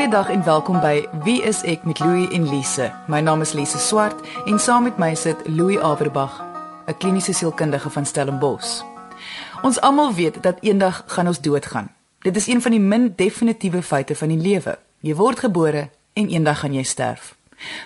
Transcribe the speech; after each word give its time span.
Goeiedag 0.00 0.30
en 0.30 0.44
welkom 0.44 0.78
by 0.80 1.02
Wie 1.24 1.42
is 1.44 1.58
ek 1.68 1.82
met 1.84 1.98
Louie 2.00 2.24
en 2.32 2.46
Lise. 2.48 2.86
My 3.12 3.18
naam 3.20 3.42
is 3.44 3.50
Lise 3.52 3.76
Swart 3.78 4.22
en 4.48 4.56
saam 4.56 4.86
met 4.88 4.96
my 4.96 5.10
sit 5.14 5.36
Louie 5.44 5.76
Averbag, 5.76 6.40
'n 6.88 6.96
kliniese 6.96 7.32
sielkundige 7.32 7.90
van 7.90 8.06
Stellenbosch. 8.06 8.80
Ons 9.62 9.80
almal 9.80 10.14
weet 10.14 10.42
dat 10.42 10.56
eendag 10.60 11.04
gaan 11.06 11.26
ons 11.26 11.40
doodgaan. 11.40 11.92
Dit 12.18 12.36
is 12.36 12.46
een 12.46 12.62
van 12.62 12.70
die 12.70 12.80
min 12.80 13.12
definitiewe 13.16 13.82
feite 13.82 14.16
van 14.16 14.28
die 14.28 14.38
lewe. 14.38 14.78
Jy 15.00 15.14
word 15.14 15.38
gebore 15.38 15.90
en 16.12 16.28
eendag 16.28 16.58
gaan 16.58 16.72
jy 16.72 16.82
sterf. 16.82 17.36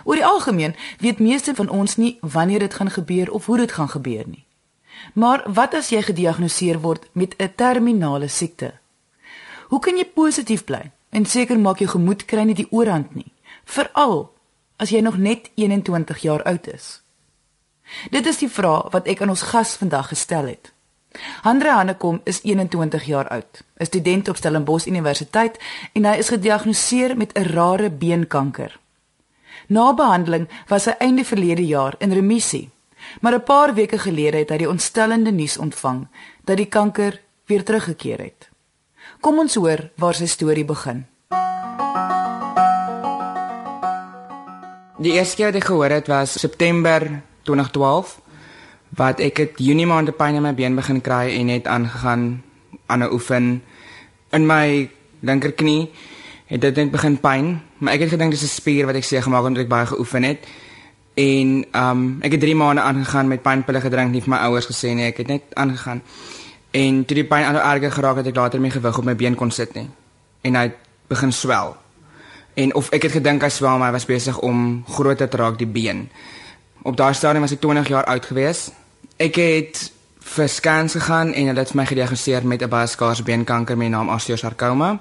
Oor 0.04 0.14
die 0.14 0.26
algemeen 0.26 0.76
weet 0.98 1.18
meeste 1.18 1.54
van 1.54 1.68
ons 1.68 1.96
nie 1.96 2.18
wanneer 2.20 2.58
dit 2.58 2.74
gaan 2.74 2.90
gebeur 2.90 3.32
of 3.32 3.46
hoe 3.46 3.56
dit 3.56 3.72
gaan 3.72 3.88
gebeur 3.88 4.24
nie. 4.26 4.44
Maar 5.14 5.42
wat 5.46 5.74
as 5.74 5.88
jy 5.88 6.02
gediagnoseer 6.02 6.80
word 6.80 7.08
met 7.12 7.34
'n 7.38 7.52
terminale 7.56 8.28
siekte? 8.28 8.72
Hoe 9.68 9.80
kan 9.80 9.96
jy 9.96 10.04
positief 10.04 10.64
bly 10.64 10.90
en 11.14 11.26
seker 11.26 11.58
maak 11.58 11.78
jou 11.78 11.88
gemoed 11.94 12.26
kry 12.26 12.42
nie 12.44 12.58
die 12.58 12.70
oorhand 12.70 13.14
nie, 13.14 13.30
veral 13.64 14.32
as 14.82 14.90
jy 14.90 15.00
nog 15.00 15.16
net 15.16 15.50
21 15.54 16.22
jaar 16.26 16.42
oud 16.42 16.66
is? 16.68 17.00
Dit 18.10 18.26
is 18.26 18.40
die 18.42 18.50
vraag 18.50 18.90
wat 18.92 19.06
ek 19.06 19.22
aan 19.22 19.32
ons 19.34 19.46
gas 19.54 19.76
vandag 19.78 20.10
gestel 20.10 20.50
het. 20.50 20.72
Andre 21.46 21.76
Hannekom 21.76 22.20
is 22.26 22.40
21 22.42 23.04
jaar 23.06 23.28
oud, 23.28 23.62
'n 23.78 23.84
student 23.84 24.28
op 24.28 24.36
Stellenbosch 24.36 24.86
Universiteit 24.86 25.58
en 25.92 26.04
hy 26.04 26.16
is 26.18 26.28
gediagnoseer 26.28 27.16
met 27.16 27.38
'n 27.38 27.54
rare 27.54 27.90
beenkanker. 27.90 28.80
Na 29.68 29.94
behandeling 29.94 30.48
was 30.68 30.84
hy 30.84 30.94
einde 30.98 31.24
verlede 31.24 31.66
jaar 31.66 31.94
in 31.98 32.12
remissie, 32.12 32.70
maar 33.20 33.34
'n 33.34 33.42
paar 33.42 33.74
weke 33.74 33.98
gelede 33.98 34.36
het 34.36 34.48
hy 34.48 34.56
die 34.56 34.68
ontstellende 34.68 35.30
nuus 35.30 35.56
ontvang 35.58 36.08
dat 36.44 36.56
die 36.56 36.68
kanker 36.68 37.20
weer 37.46 37.64
teruggekeer 37.64 38.18
het. 38.18 38.53
Kom 39.24 39.38
ons 39.40 39.54
hoor 39.56 39.80
waar 39.96 40.12
sy 40.12 40.26
storie 40.28 40.66
begin. 40.68 40.98
Die 45.00 45.14
eerste 45.16 45.38
keer 45.38 45.48
wat 45.48 45.56
ek 45.56 45.68
gehoor 45.70 45.94
het 45.96 46.10
was 46.12 46.34
September 46.42 47.06
2012 47.48 48.10
wat 49.00 49.22
ek 49.24 49.40
het 49.40 49.62
Junie 49.64 49.88
maand 49.88 50.12
pyn 50.18 50.36
in 50.36 50.44
my 50.44 50.52
been 50.52 50.76
begin 50.76 51.00
kry 51.00 51.32
en 51.38 51.54
het 51.54 51.64
aangegaan 51.64 52.26
aan 52.84 53.00
'n 53.00 53.12
oefen 53.16 53.62
in 54.36 54.46
my 54.46 54.90
linkerknie 55.20 55.88
het 56.52 56.60
dit 56.60 56.76
net 56.76 56.90
begin 56.90 57.16
pyn, 57.16 57.60
maar 57.78 57.94
ek 57.94 58.00
het 58.00 58.10
gedink 58.10 58.30
dis 58.30 58.44
'n 58.44 58.56
spier 58.60 58.86
wat 58.86 58.94
ek 58.94 59.04
seer 59.04 59.22
gemaak 59.22 59.40
het 59.40 59.48
omdat 59.48 59.62
ek 59.62 59.68
baie 59.72 59.86
geoefen 59.86 60.22
het. 60.22 60.44
En 61.14 61.64
um 61.72 62.18
ek 62.20 62.32
het 62.32 62.40
3 62.40 62.54
maande 62.54 62.82
aangegaan 62.82 63.28
met 63.28 63.42
pynpille 63.42 63.80
gedrink, 63.80 64.12
nie 64.12 64.20
vir 64.20 64.30
my 64.30 64.36
ouers 64.36 64.66
gesê 64.66 64.94
nie, 64.94 65.06
ek 65.06 65.16
het 65.16 65.26
net 65.26 65.42
aangegaan. 65.54 66.02
En 66.74 67.04
toe 67.06 67.16
die 67.20 67.26
pyn 67.28 67.46
al 67.46 67.60
erger 67.62 67.92
geraak 67.94 68.20
het, 68.22 68.26
ek 68.32 68.36
later 68.36 68.60
my 68.60 68.70
gewig 68.74 68.98
op 68.98 69.04
my 69.06 69.14
been 69.14 69.38
kon 69.38 69.50
sit 69.54 69.74
nie. 69.74 69.88
En 70.42 70.58
hy 70.58 70.70
begin 71.08 71.32
swel. 71.32 71.76
En 72.54 72.74
of 72.74 72.90
ek 72.94 73.06
het 73.08 73.18
gedink 73.18 73.42
hy 73.42 73.50
swel, 73.50 73.78
maar 73.78 73.92
hy 73.92 73.98
was 73.98 74.10
besig 74.10 74.38
om 74.42 74.82
groter 74.88 75.28
te 75.28 75.38
raak 75.38 75.58
die 75.58 75.70
been. 75.70 76.08
Op 76.82 76.96
daardie 76.96 77.18
stadium 77.18 77.46
was 77.46 77.54
ek 77.54 77.62
20 77.62 77.88
jaar 77.88 78.10
oud 78.10 78.26
gewees 78.26 78.70
Ek 79.14 79.36
het 79.38 79.92
vir 80.34 80.48
scans 80.50 80.96
gegaan 80.96 81.30
en 81.38 81.46
hulle 81.46 81.62
het 81.62 81.74
my 81.78 81.84
gediagnoseer 81.86 82.46
met 82.46 82.62
'n 82.62 82.68
baie 82.68 82.86
skaars 82.86 83.22
beenkanker 83.22 83.76
met 83.76 83.86
die 83.86 83.96
naam 83.96 84.08
osteosarkoma. 84.08 84.98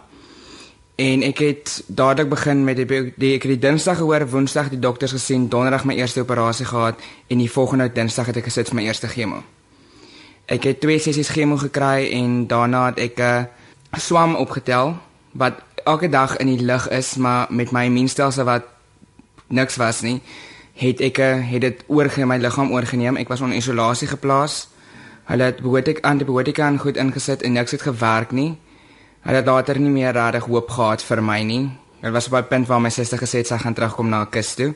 En 0.95 1.23
ek 1.23 1.38
het 1.38 1.83
dadelik 1.88 2.29
begin 2.29 2.63
met 2.63 2.75
die, 2.75 2.85
die 3.17 3.35
ek 3.35 3.44
het 3.44 3.51
die 3.51 3.59
Dinsdag 3.59 3.97
gehoor, 3.97 4.29
Woensdag 4.29 4.69
die 4.69 4.79
dokters 4.79 5.11
gesien, 5.11 5.49
Donderdag 5.49 5.85
my 5.85 5.95
eerste 5.95 6.21
operasie 6.21 6.66
gehad 6.66 6.99
en 7.27 7.38
die 7.38 7.51
volgende 7.51 7.91
Dinsdag 7.91 8.25
het 8.25 8.38
ek 8.38 8.44
gesit 8.44 8.67
vir 8.67 8.75
my 8.75 8.83
eerste 8.83 9.07
chemo. 9.07 9.44
Ek 10.45 10.63
het 10.63 10.80
twee 10.80 10.99
sessies 10.99 11.30
chemo 11.30 11.58
gekry 11.58 12.09
en 12.11 12.47
daarna 12.47 12.86
het 12.86 12.99
ek 12.99 13.19
'n 13.19 13.47
swam 13.99 14.36
opgetel 14.36 14.97
wat 15.31 15.53
elke 15.83 16.09
dag 16.09 16.38
in 16.38 16.47
die 16.47 16.66
lug 16.66 16.89
is, 16.89 17.16
maar 17.16 17.47
met 17.50 17.72
my 17.72 17.85
immuunstelsel 17.85 18.44
wat 18.44 18.63
niks 19.47 19.75
was 19.75 20.02
nie 20.02 20.22
het 20.73 21.02
ek 21.05 21.17
eh, 21.22 21.41
het 21.52 21.61
dit 21.61 21.83
oorgeneem 21.88 22.27
my 22.33 22.38
liggaam 22.41 22.72
oorgeneem. 22.73 23.17
Ek 23.22 23.29
was 23.29 23.41
onder 23.41 23.57
isolasie 23.57 24.07
geplaas. 24.07 24.67
Hulle 25.29 25.51
het 25.51 25.62
behoorlik 25.62 26.01
antibiotika 26.06 26.67
en 26.67 26.79
goed 26.79 26.97
ingesit 26.97 27.44
en 27.44 27.53
niks 27.53 27.72
het 27.72 27.81
gewerk 27.81 28.31
nie. 28.31 28.57
Hulle 29.23 29.40
het 29.40 29.47
later 29.47 29.79
nie 29.79 29.91
meer 29.91 30.13
regtig 30.13 30.50
hoop 30.50 30.69
gehad 30.69 31.03
vir 31.03 31.22
my 31.23 31.41
nie. 31.44 31.69
Dit 32.01 32.12
was 32.12 32.28
op 32.28 32.34
'n 32.34 32.47
punt 32.47 32.67
waar 32.67 32.81
my 32.81 32.90
suster 32.90 33.17
gesê 33.17 33.38
het 33.38 33.47
sy 33.47 33.57
gaan 33.57 33.73
terugkom 33.73 34.09
na 34.09 34.22
'n 34.22 34.29
kus 34.29 34.53
toe. 34.53 34.73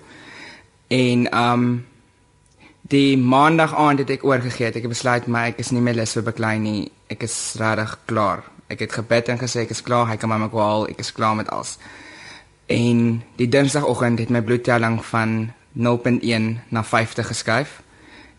En 0.88 1.38
um 1.38 1.86
die 2.88 3.18
maandag 3.18 3.76
aand 3.76 4.00
het 4.00 4.10
ek 4.16 4.26
oorgegee. 4.26 4.70
Ek 4.70 4.86
het 4.86 4.92
besluit 4.92 5.28
my 5.28 5.48
ek 5.52 5.60
is 5.64 5.72
nie 5.76 5.84
meer 5.84 5.98
lus 5.98 6.16
vir 6.18 6.28
beklei 6.30 6.56
nie. 6.62 6.92
Ek 7.12 7.26
is 7.28 7.36
regtig 7.60 7.98
klaar. 8.10 8.44
Ek 8.72 8.84
het 8.84 8.96
gebid 8.96 9.32
en 9.32 9.40
gesê 9.40 9.66
ek 9.66 9.74
is 9.76 9.84
klaar. 9.84 10.08
Hy 10.08 10.18
kan 10.20 10.32
my 10.32 10.40
maar 10.44 10.54
kwaal. 10.54 10.88
Ek 10.92 11.02
is 11.04 11.12
klaar 11.16 11.36
met 11.36 11.50
alles. 11.52 11.78
En 12.72 13.22
die 13.40 13.48
dinsdagoggend 13.48 14.20
het 14.20 14.32
my 14.32 14.42
bloedtelling 14.44 15.00
van 15.06 15.52
0.1 15.78 16.48
na 16.70 16.84
50 16.84 17.28
geskuif 17.28 17.82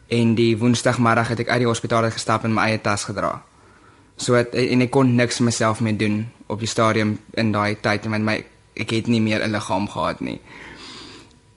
en 0.08 0.34
die 0.34 0.56
woensdagmiddag 0.58 1.34
het 1.34 1.44
ek 1.44 1.50
uit 1.52 1.62
die 1.64 1.68
hospitaal 1.68 2.08
gestap 2.12 2.44
en 2.44 2.54
my 2.56 2.70
eie 2.70 2.80
tas 2.80 3.04
gedra. 3.08 3.38
So 4.16 4.34
het, 4.34 4.54
en 4.56 4.84
ek 4.84 4.92
kon 4.92 5.14
niks 5.16 5.40
myself 5.44 5.80
meer 5.84 5.96
doen 5.96 6.22
op 6.48 6.60
die 6.60 6.68
stadium 6.68 7.18
in 7.36 7.52
daai 7.52 7.76
tyd 7.80 8.08
want 8.08 8.24
my 8.24 8.38
ek 8.78 8.94
het 8.96 9.06
nie 9.06 9.20
meer 9.20 9.44
'n 9.44 9.52
liggaam 9.52 9.88
gehad 9.88 10.20
nie. 10.20 10.40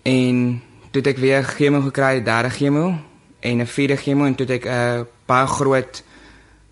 En 0.04 0.62
toe 0.92 1.02
ek 1.08 1.18
weer 1.18 1.44
chemo 1.44 1.82
gekry, 1.82 2.20
derde 2.24 2.50
chemo 2.50 3.00
en 3.40 3.62
'n 3.62 3.66
vierde 3.66 3.96
chemo 3.98 4.26
en 4.26 4.36
toe 4.36 4.48
ek 4.48 4.66
'n 4.66 4.70
uh, 4.70 5.04
baie 5.26 5.48
groot 5.48 6.04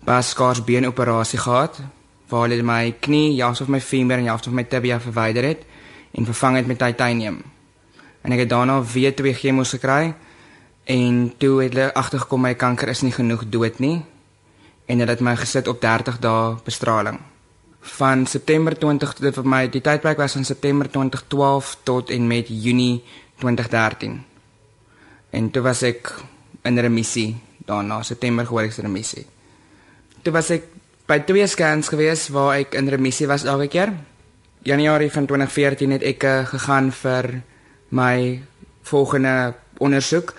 baie 0.04 0.22
skaars 0.22 0.64
beenoperasie 0.64 1.38
gehad 1.38 1.80
waar 2.28 2.48
hulle 2.48 2.62
my 2.62 2.94
knie, 3.00 3.34
jaars 3.34 3.60
of 3.60 3.68
my 3.68 3.80
femur 3.80 4.18
en 4.18 4.24
jaars 4.24 4.46
of 4.46 4.52
my 4.52 4.64
tibia 4.64 5.00
verwyder 5.00 5.44
het 5.44 5.64
en 6.12 6.24
vervang 6.24 6.56
het 6.56 6.66
met 6.66 6.78
titanium. 6.78 7.42
En 8.22 8.32
ek 8.32 8.38
het 8.38 8.48
daarna 8.48 8.82
weer 8.82 9.14
twee 9.14 9.34
chemos 9.34 9.70
gekry 9.70 10.14
en 10.84 11.32
toe 11.38 11.62
het 11.62 11.74
hulle 11.74 11.94
agtergekom 11.94 12.40
my 12.40 12.54
kanker 12.54 12.88
is 12.88 13.02
nie 13.02 13.12
genoeg 13.12 13.48
dood 13.48 13.78
nie 13.78 14.02
en 14.86 14.98
hulle 14.98 15.10
het 15.10 15.20
my 15.20 15.36
gesit 15.36 15.68
op 15.68 15.80
30 15.80 16.18
dae 16.18 16.56
bestraling. 16.64 17.20
Van 17.80 18.26
September 18.26 18.78
20 18.78 19.12
tot 19.14 19.34
vir 19.34 19.46
my 19.48 19.66
die 19.68 19.80
tydperk 19.80 20.18
was 20.18 20.36
van 20.36 20.44
September 20.44 20.90
2012 20.90 21.76
tot 21.82 22.10
en 22.10 22.26
met 22.26 22.46
Junie 22.48 23.02
2013 23.40 24.20
en 25.30 25.50
toe 25.50 25.62
was 25.62 25.82
ek 25.82 26.12
in 26.64 26.78
remissie 26.78 27.34
daarna 27.66 28.02
September 28.02 28.46
gehoor 28.46 28.68
ek 28.68 28.78
in 28.78 28.88
remissie 28.88 29.26
toe 30.22 30.32
was 30.32 30.50
ek 30.50 30.68
by 31.10 31.18
twee 31.26 31.46
scans 31.46 31.88
gewees 31.88 32.28
waar 32.30 32.60
ek 32.60 32.74
in 32.78 32.88
remissie 32.88 33.26
was 33.26 33.44
elke 33.44 33.68
keer 33.68 33.94
Januarie 34.62 35.10
van 35.10 35.26
2014 35.26 35.90
het 35.96 36.02
ek 36.04 36.24
uh, 36.28 36.44
gegaan 36.44 36.90
vir 36.92 37.28
my 37.96 38.42
volgende 38.84 39.54
ondersoek 39.80 40.34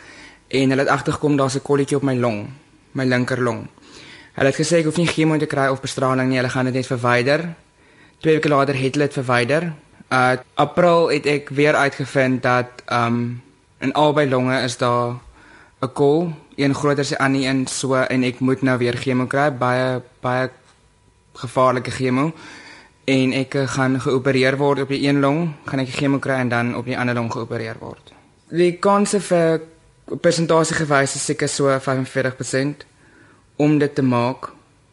en 0.47 0.69
hulle 0.69 0.83
het 0.85 0.91
agtergekom 0.93 1.37
daar's 1.37 1.55
'n 1.57 1.65
kolletjie 1.65 1.97
op 1.97 2.03
my 2.03 2.15
long, 2.15 2.49
my 2.91 3.05
linker 3.05 3.41
long. 3.41 3.67
Hulle 4.33 4.49
het 4.49 4.55
gesê 4.55 4.77
ek 4.77 4.85
hoef 4.85 4.97
nie 4.97 5.07
chemo 5.07 5.37
te 5.37 5.45
kry 5.45 5.67
of 5.67 5.81
bestraling 5.81 6.29
nie, 6.29 6.37
hulle 6.37 6.49
gaan 6.49 6.65
dit 6.65 6.73
net 6.73 6.87
verwyder. 6.87 7.53
Twee 8.19 8.33
weke 8.33 8.49
later 8.49 8.75
het 8.75 8.93
hulle 8.93 9.07
dit 9.07 9.13
verwyder. 9.13 9.73
Uh 10.11 10.37
April 10.59 11.07
het 11.07 11.25
ek 11.25 11.49
weer 11.49 11.75
uitgevind 11.75 12.43
dat 12.43 12.83
um 12.91 13.41
in 13.79 13.93
albei 13.93 14.29
longe 14.29 14.61
is 14.61 14.77
daar 14.77 15.15
'n 15.81 15.93
kol, 15.93 16.33
een 16.55 16.75
groter 16.75 16.99
as 16.99 17.09
die 17.09 17.19
ander 17.19 17.41
een 17.41 17.67
so 17.67 17.95
en 17.95 18.23
ek 18.23 18.39
moet 18.39 18.61
nou 18.61 18.77
weer 18.77 18.97
chemo 18.97 19.25
kry, 19.25 19.49
baie 19.51 20.01
baie 20.19 20.49
gevaarlike 21.33 21.91
chemo 21.91 22.33
en 23.03 23.33
ek 23.33 23.55
eh, 23.55 23.67
gaan 23.67 23.99
geopereer 24.01 24.57
word 24.57 24.79
op 24.79 24.87
die 24.93 25.07
een 25.07 25.19
long, 25.19 25.53
gaan 25.65 25.79
ek 25.79 25.89
chemo 25.89 26.19
kry 26.19 26.37
en 26.43 26.49
dan 26.49 26.75
op 26.75 26.85
die 26.85 26.97
ander 26.97 27.15
long 27.15 27.31
geopereer 27.31 27.79
word. 27.79 28.13
Die 28.49 28.77
kans 28.79 29.15
vir 29.17 29.61
persentasie 30.21 30.75
gewys 30.75 31.15
is 31.15 31.25
seker 31.25 31.49
so 31.49 31.71
45% 31.79 32.85
om 33.55 33.77
dit 33.79 33.95
te 33.95 34.01
maak. 34.01 34.51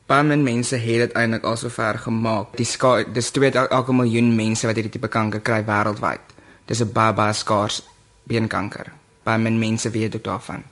Baie 0.09 0.25
min 0.25 0.41
mense 0.41 0.77
het 0.81 1.03
dit 1.03 1.17
eintlik 1.21 1.45
al 1.45 1.57
so 1.61 1.69
ver 1.69 1.99
gemaak. 2.01 2.55
Die 2.57 2.67
dis 3.13 3.31
twee 3.31 3.51
elke 3.53 3.93
miljoen 3.93 4.31
mense 4.37 4.67
wat 4.67 4.79
hierdie 4.81 4.95
tipe 4.95 5.09
kanker 5.09 5.43
kry 5.45 5.61
wêreldwyd. 5.65 6.33
Dis 6.65 6.81
'n 6.81 6.93
baie 6.93 7.13
baie 7.13 7.33
skaars 7.33 7.83
beenkanker. 8.25 8.93
Baie 9.23 9.39
min 9.39 9.59
mense 9.59 9.91
weet 9.91 10.15
ook 10.15 10.25
daarvan. 10.25 10.65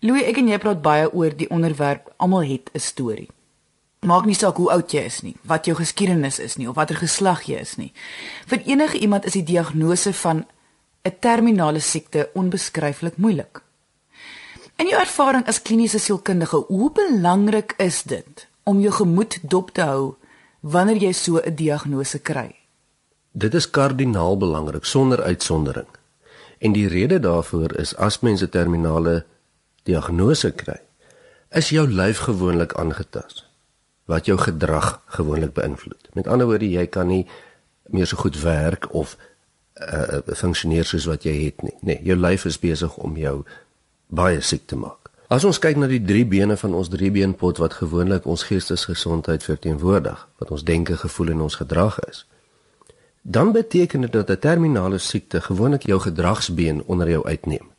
Louis, 0.00 0.22
ek 0.22 0.36
en 0.36 0.48
jy 0.48 0.58
praat 0.58 0.82
baie 0.82 1.12
oor 1.12 1.36
die 1.36 1.48
onderwerp 1.50 2.12
almal 2.18 2.44
het 2.44 2.70
'n 2.74 2.78
storie. 2.78 3.30
Maak 4.00 4.24
nie 4.24 4.34
saak 4.34 4.56
hoe 4.56 4.70
oud 4.70 4.92
jy 4.92 5.00
is 5.00 5.22
nie, 5.22 5.36
wat 5.42 5.64
jou 5.64 5.76
geskiedenis 5.76 6.38
is 6.38 6.56
nie 6.56 6.68
of 6.68 6.74
watter 6.74 6.96
geslag 6.96 7.42
jy 7.42 7.60
is 7.60 7.76
nie. 7.76 7.92
Vir 8.46 8.62
enige 8.66 8.98
iemand 8.98 9.24
is 9.24 9.32
die 9.32 9.44
diagnose 9.44 10.12
van 10.12 10.46
'n 11.04 11.12
terminale 11.20 11.80
siekte 11.80 12.30
onbeskryflik 12.34 13.16
moeilik. 13.16 13.62
In 14.82 14.88
jou 14.90 14.98
ervaring 14.98 15.44
as 15.46 15.60
kliniese 15.62 16.00
sielkundige, 16.02 16.58
hoe 16.66 16.88
belangrik 16.90 17.74
is 17.78 18.00
dit 18.02 18.48
om 18.66 18.80
jou 18.82 18.90
gemoed 18.96 19.36
dop 19.46 19.68
te 19.70 19.84
hou 19.86 20.16
wanneer 20.74 20.98
jy 21.04 21.12
so 21.12 21.38
'n 21.38 21.54
diagnose 21.54 22.18
kry? 22.18 22.50
Dit 23.30 23.54
is 23.54 23.70
kardinaal 23.70 24.36
belangrik 24.36 24.84
sonder 24.84 25.22
uitsondering. 25.22 25.86
En 26.58 26.72
die 26.72 26.88
rede 26.88 27.20
daarvoor 27.20 27.78
is 27.78 27.96
as 27.96 28.20
mense 28.20 28.48
terminale 28.48 29.24
diagnose 29.82 30.50
kry, 30.50 30.80
is 31.50 31.68
jou 31.68 31.86
lyf 31.86 32.18
gewoonlik 32.18 32.74
aangetast 32.74 33.46
wat 34.04 34.26
jou 34.26 34.38
gedrag 34.38 35.02
gewoonlik 35.06 35.52
beïnvloed. 35.52 36.08
Met 36.12 36.26
ander 36.26 36.46
woorde, 36.46 36.70
jy 36.70 36.86
kan 36.86 37.06
nie 37.06 37.26
meer 37.86 38.06
so 38.06 38.16
goed 38.16 38.40
werk 38.40 38.94
of 38.94 39.16
uh 39.74 40.18
funksioneer 40.26 40.84
soos 40.84 41.04
wat 41.04 41.22
jy 41.22 41.44
het 41.44 41.62
nie. 41.62 41.76
Nee, 41.80 42.00
jou 42.02 42.16
lyf 42.16 42.44
is 42.44 42.58
besig 42.58 42.96
om 42.96 43.16
jou 43.16 43.44
baie 44.12 44.40
siek 44.44 44.66
te 44.68 44.76
maak. 44.76 45.08
As 45.32 45.46
ons 45.48 45.56
kyk 45.56 45.78
na 45.80 45.88
die 45.88 46.02
drie 46.04 46.26
bene 46.28 46.58
van 46.60 46.74
ons 46.76 46.90
driebeenpot 46.92 47.56
wat 47.62 47.78
gewoonlik 47.80 48.26
ons 48.28 48.44
geestesgesondheid 48.44 49.44
verteenwoordig, 49.46 50.26
wat 50.42 50.50
ons 50.52 50.64
denke, 50.68 50.98
gevoel 51.00 51.32
en 51.32 51.46
ons 51.48 51.56
gedrag 51.56 51.96
is, 52.04 52.26
dan 53.22 53.52
beteken 53.56 54.04
dit 54.04 54.12
dat 54.12 54.30
'n 54.30 54.38
terminale 54.38 54.98
siekte 54.98 55.40
gewoonlik 55.40 55.86
jou 55.86 56.00
gedragsbeen 56.00 56.82
onder 56.84 57.08
jou 57.08 57.24
uitneem. 57.24 57.70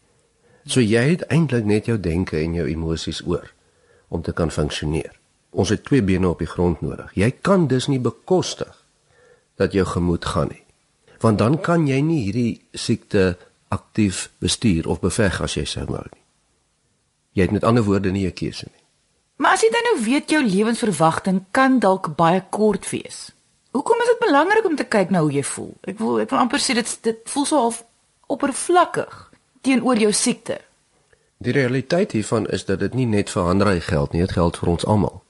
So 0.65 0.79
jy 0.79 1.09
het 1.09 1.21
eintlik 1.27 1.65
net 1.65 1.85
jou 1.85 1.99
denke 1.99 2.37
en 2.37 2.53
jou 2.53 2.67
emosies 2.67 3.21
oor 3.25 3.53
om 4.07 4.21
te 4.21 4.33
kan 4.33 4.51
funksioneer. 4.51 5.11
Ons 5.49 5.69
het 5.69 5.83
twee 5.83 6.01
bene 6.01 6.29
op 6.29 6.39
die 6.39 6.47
grond 6.47 6.81
nodig. 6.81 7.11
Jy 7.13 7.31
kan 7.41 7.67
dus 7.67 7.87
nie 7.87 7.99
bekostig 7.99 8.83
dat 9.55 9.73
jou 9.73 9.85
gemoed 9.85 10.25
gaan 10.25 10.47
nie. 10.47 10.63
Want 11.19 11.37
dan 11.37 11.59
kan 11.61 11.87
jy 11.87 11.99
nie 12.01 12.23
hierdie 12.23 12.61
siekte 12.71 13.37
aktief 13.67 14.31
bestuur 14.37 14.87
of 14.87 14.99
beveg 14.99 15.41
as 15.41 15.53
jy 15.53 15.65
sou 15.65 15.85
wou 15.85 16.03
nie. 16.11 16.22
Jy 17.33 17.41
het 17.41 17.51
met 17.51 17.63
ander 17.63 17.83
woorde 17.83 18.11
nie 18.11 18.25
'n 18.25 18.33
keuse 18.33 18.65
nie. 18.71 18.83
Maar 19.35 19.51
as 19.51 19.61
jy 19.61 19.69
dan 19.71 19.83
nou 19.83 20.03
weet 20.05 20.29
jou 20.29 20.43
lewensverwagting 20.43 21.45
kan 21.51 21.79
dalk 21.79 22.15
baie 22.15 22.43
kort 22.49 22.89
wees. 22.89 23.31
Hoekom 23.71 24.01
is 24.01 24.07
dit 24.07 24.19
belangrik 24.19 24.65
om 24.65 24.75
te 24.75 24.83
kyk 24.83 25.09
na 25.09 25.21
hoe 25.21 25.31
jy 25.31 25.43
voel? 25.43 25.73
Ek 25.81 25.97
wil 25.99 26.19
ek 26.19 26.29
wil 26.29 26.39
amper 26.39 26.59
sê 26.59 26.73
dit 26.77 26.97
dit 27.01 27.17
voel 27.33 27.45
so 27.45 27.57
half 27.57 27.83
oppervlakkig 28.27 29.31
teenoor 29.61 29.97
jou 29.97 30.11
siekte. 30.11 30.59
Die 31.37 31.51
realiteit 31.51 32.11
hiervan 32.11 32.45
is 32.47 32.65
dat 32.65 32.79
dit 32.79 32.93
nie 32.93 33.05
net 33.05 33.29
vir 33.33 33.43
Hanrey 33.43 33.81
geld 33.81 34.13
nie, 34.13 34.21
dit 34.21 34.31
geld 34.31 34.57
vir 34.57 34.69
ons 34.69 34.85
almal. 34.85 35.23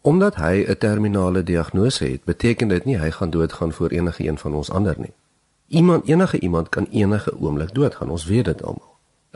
Omdat 0.00 0.36
hy 0.36 0.64
'n 0.68 0.78
terminale 0.78 1.42
diagnose 1.42 2.04
het, 2.04 2.24
beteken 2.24 2.68
dit 2.68 2.84
nie 2.84 2.98
hy 2.98 3.10
gaan 3.10 3.30
doodgaan 3.30 3.72
voor 3.72 3.90
enige 3.90 4.28
een 4.28 4.38
van 4.38 4.54
ons 4.54 4.70
ander 4.70 4.94
nie. 4.98 5.12
Iemand 5.68 6.08
enige 6.08 6.40
iemand 6.40 6.68
kan 6.68 6.86
enige 6.90 7.40
oomblik 7.40 7.74
doodgaan, 7.74 8.10
ons 8.10 8.24
weet 8.24 8.44
dit 8.44 8.62
almal. 8.62 8.87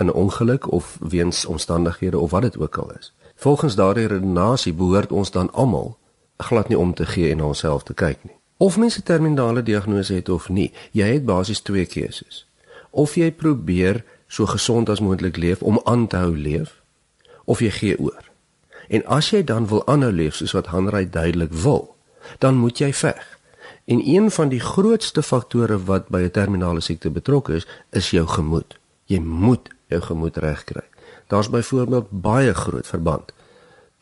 In 0.02 0.08
'n 0.08 0.12
ongeluk 0.12 0.72
of 0.72 0.98
weens 1.00 1.44
omstandighede 1.44 2.18
of 2.18 2.30
wat 2.30 2.42
dit 2.42 2.58
ook 2.58 2.76
al 2.76 2.92
is. 2.98 3.14
Volgens 3.34 3.74
daardie 3.74 4.06
redenasie 4.06 4.72
behoort 4.72 5.12
ons 5.12 5.30
dan 5.30 5.52
almal 5.52 5.98
glad 6.36 6.68
nie 6.68 6.78
om 6.78 6.94
te 6.94 7.06
gee 7.06 7.30
en 7.30 7.36
na 7.36 7.44
onsself 7.44 7.82
te 7.82 7.94
kyk 7.94 8.18
nie. 8.22 8.36
Of 8.56 8.78
mens 8.78 8.98
'n 8.98 9.02
terminale 9.02 9.62
diagnose 9.62 10.14
het 10.14 10.28
of 10.28 10.48
nie, 10.48 10.72
jy 10.90 11.12
het 11.12 11.24
basies 11.24 11.60
twee 11.60 11.86
keuses. 11.86 12.46
Of 12.90 13.14
jy 13.14 13.32
probeer 13.32 14.04
so 14.26 14.46
gesond 14.46 14.88
as 14.88 15.00
moontlik 15.00 15.36
leef 15.36 15.62
om 15.62 15.80
aan 15.84 16.06
te 16.06 16.16
hou 16.16 16.36
leef, 16.36 16.82
of 17.44 17.58
jy 17.58 17.70
gee 17.70 17.98
oor. 17.98 18.30
En 18.88 19.06
as 19.06 19.30
jy 19.30 19.44
dan 19.44 19.66
wil 19.66 19.86
aanhou 19.86 20.12
leef 20.12 20.34
soos 20.34 20.52
wat 20.52 20.66
Hanrey 20.66 21.10
duidelik 21.10 21.52
wil, 21.52 21.94
dan 22.38 22.54
moet 22.54 22.78
jy 22.78 22.92
veg. 22.92 23.38
En 23.84 24.08
een 24.08 24.30
van 24.30 24.48
die 24.48 24.60
grootste 24.60 25.22
faktore 25.22 25.84
wat 25.84 26.08
by 26.08 26.20
'n 26.22 26.30
terminale 26.30 26.80
siekte 26.80 27.10
betrokke 27.10 27.54
is, 27.54 27.66
is 27.90 28.10
jou 28.10 28.26
gemoed. 28.26 28.78
Jy 29.04 29.18
moet 29.18 29.68
jou 29.92 30.02
gemoed 30.02 30.36
regkry. 30.36 30.84
Daar's 31.32 31.50
byvoorbeeld 31.50 32.10
baie 32.10 32.54
groot 32.54 32.86
verband 32.86 33.32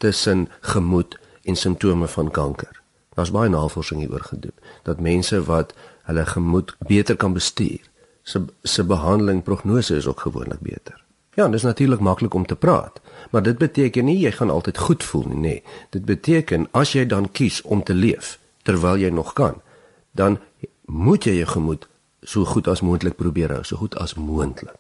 tussen 0.01 0.49
gemoed 0.61 1.19
en 1.43 1.57
simptome 1.57 2.09
van 2.09 2.31
kanker. 2.31 2.81
Daar's 3.15 3.31
baie 3.31 3.51
navorsing 3.51 4.01
hieroor 4.01 4.25
gedoen 4.33 4.57
dat 4.83 5.01
mense 5.01 5.43
wat 5.45 5.75
hulle 6.09 6.27
gemoed 6.27 6.77
beter 6.79 7.17
kan 7.17 7.33
bestuur, 7.33 7.83
se 8.23 8.45
se 8.63 8.85
behandeling 8.85 9.43
prognose 9.43 9.97
is 9.97 10.07
ook 10.07 10.21
gewoonlik 10.21 10.61
beter. 10.61 10.97
Ja, 11.35 11.45
dit 11.45 11.55
is 11.55 11.63
natuurlik 11.63 12.01
maklik 12.01 12.35
om 12.35 12.47
te 12.47 12.57
praat, 12.57 13.01
maar 13.31 13.43
dit 13.43 13.59
beteken 13.59 14.05
nie 14.05 14.19
jy 14.19 14.33
gaan 14.33 14.51
altyd 14.51 14.79
goed 14.79 15.05
voel 15.05 15.25
nie, 15.29 15.39
nee. 15.39 15.63
Dit 15.91 16.05
beteken 16.05 16.67
as 16.71 16.93
jy 16.93 17.07
dan 17.07 17.31
kies 17.33 17.63
om 17.63 17.83
te 17.83 17.95
leef 17.95 18.39
terwyl 18.63 18.99
jy 18.99 19.11
nog 19.11 19.33
kan, 19.33 19.61
dan 20.13 20.39
moet 20.85 21.25
jy 21.25 21.39
jou 21.39 21.47
gemoed 21.47 21.87
so 22.23 22.45
goed 22.45 22.69
as 22.69 22.81
moontlik 22.81 23.17
probeer 23.17 23.55
hou, 23.55 23.63
so 23.65 23.77
goed 23.77 23.97
as 23.97 24.15
moontlik. 24.15 24.80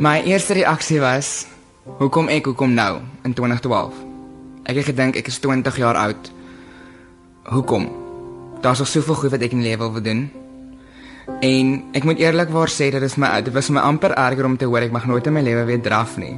My 0.00 0.22
eerste 0.24 0.54
reaksie 0.56 0.96
was 0.96 1.44
Hoekom 1.98 2.30
ek 2.32 2.46
hoekom 2.48 2.72
nou 2.72 3.02
in 3.28 3.34
2012? 3.36 3.98
Ek 4.64 4.78
het 4.80 4.86
gedink 4.88 5.18
ek 5.20 5.28
is 5.28 5.36
20 5.44 5.76
jaar 5.76 5.98
oud. 6.00 6.30
Hoekom? 7.52 7.84
Daar's 8.64 8.80
nog 8.80 8.88
soveel 8.88 9.18
goed 9.20 9.34
wat 9.34 9.44
ek 9.44 9.52
in 9.52 9.60
die 9.60 9.68
lewe 9.68 9.90
wil 9.92 10.00
doen. 10.00 10.22
En 11.44 11.74
ek 11.92 12.08
moet 12.08 12.24
eerlikwaar 12.24 12.72
sê 12.72 12.88
dit 12.96 13.04
is 13.04 13.18
my 13.20 13.28
dit 13.44 13.52
was 13.52 13.68
my 13.68 13.84
amper 13.84 14.16
erger 14.16 14.48
om 14.48 14.56
te 14.56 14.72
hoor 14.72 14.88
ek 14.88 14.96
mag 14.96 15.04
nooit 15.04 15.28
in 15.28 15.36
my 15.36 15.44
lewe 15.44 15.68
weer 15.68 15.84
draf 15.84 16.16
nie 16.16 16.32